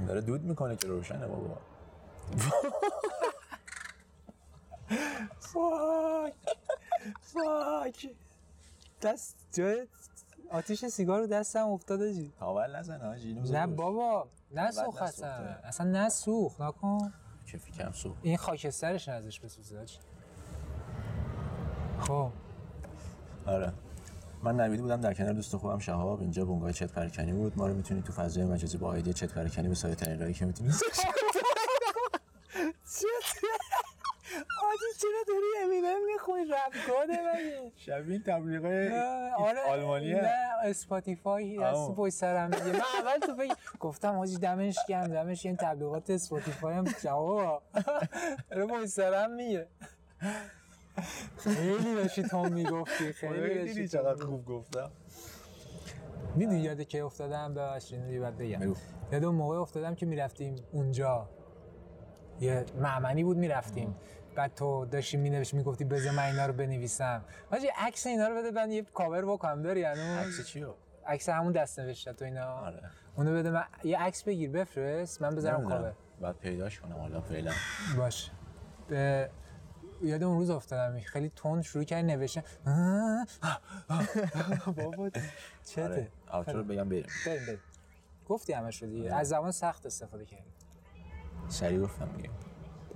[0.05, 1.57] داره دود می‌کنه که روشنه بابا.
[5.39, 6.33] فاک
[7.21, 8.09] فاک
[9.01, 9.87] دست جای
[10.51, 12.33] آتیش سیگار رو دستم افتاده جی.
[12.39, 13.67] تاول نزن بذار نه.
[13.75, 15.03] بابا نسوخ نسوخته.
[15.05, 15.29] اصلا
[15.63, 17.13] اصلا نسوخ نکن.
[17.45, 19.85] که فکرم سو این خاکسترش ازش بسوزه.
[21.99, 22.31] خب.
[23.45, 23.73] آره.
[24.43, 27.53] من نویدی بودم در کنار دوست خوبم شهاب اینجا بونگای چت پرکنی بود.
[27.57, 30.45] ما رو می‌تونید تو فضای مجازی با آیدی چت پرکنی به سایه ترین راهی که
[30.45, 30.73] می‌تونید
[34.63, 38.87] آجی چرا داری امینم می‌خونی؟ رپ کاده مگه؟ شبیه تبلیغای
[39.37, 40.21] آره آلمانیه.
[40.21, 40.33] نه
[40.63, 41.57] اسپاتیفای.
[41.63, 46.09] هست پشت سرم میگه من اول تو فکر گفتم حاجی دمش گرم دمش این تبلیغات
[46.09, 47.63] اسپاتیفای هم جواب.
[48.51, 49.67] رو پشت سرم میگه.
[51.37, 54.91] خیلی داشتی تو می‌گفتی خیلی داشتی دیدی چقدر خوب گفتم.
[56.35, 58.75] می‌دونی یاد که افتادم؟ ببخشید اینو بعد بگم.
[59.11, 61.29] یاد اون موقع افتادم که می‌رفتیم اونجا.
[62.39, 63.95] یه معمنی بود می‌رفتیم.
[64.35, 67.25] بعد تو داشتی مینوشتی می‌گفتی بذار من اینا رو بنویسم.
[67.51, 70.73] حاجی عکس اینا رو بده من یه کاور بکنم داری هنوز؟ عکس چیو؟
[71.05, 72.45] عکس همون دست نوشته تو اینا.
[72.45, 72.81] آره.
[73.15, 75.69] اونو بده من یه عکس بگیر بفرست من بذارم.
[75.69, 75.93] کاور.
[76.21, 77.51] بعد پیداش کنم حالا فعلا.
[77.97, 78.31] باش
[78.87, 79.29] به
[80.01, 80.99] یاد اون روز افتادم.
[80.99, 82.43] خیلی تند شروع کرد نوشتن.
[84.77, 85.09] بابا
[85.65, 86.53] چته؟ آره.
[86.53, 87.05] بگم بریم.
[87.25, 87.59] بریم بریم.
[88.27, 89.15] گفتی همش رو دیگه.
[89.15, 90.53] از زبان سخت استفاده کردیم
[91.49, 92.29] سریع گفتم دیگه.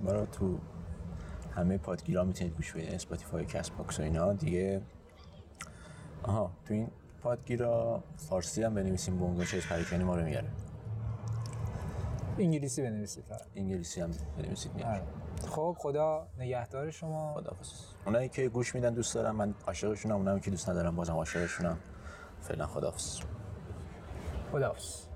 [0.00, 0.58] ما رو تو
[1.56, 2.94] همه پادگیرا می‌تونید گوش بدید.
[2.94, 4.32] Spotify Castbox و اینا.
[4.32, 4.82] دیگه
[6.22, 6.90] آها تو این
[7.22, 10.48] پادگیرا فارسی هم بنویسیم بنگاه چت پراکنی ما رو میاره
[12.38, 15.02] انگلیسی بنویسید فقط انگلیسی هم بنویسید میاره آره.
[15.50, 17.34] خب خدا نگهدار شما.
[17.34, 17.70] خداحافظ.
[18.06, 21.78] اونایی که گوش میدن دوست دارم من عاشقشونم اونایی که دوست ندارم بازم عاشقشونم.
[22.40, 23.20] فعلا خداحافظ.
[24.52, 25.11] خداحافظ.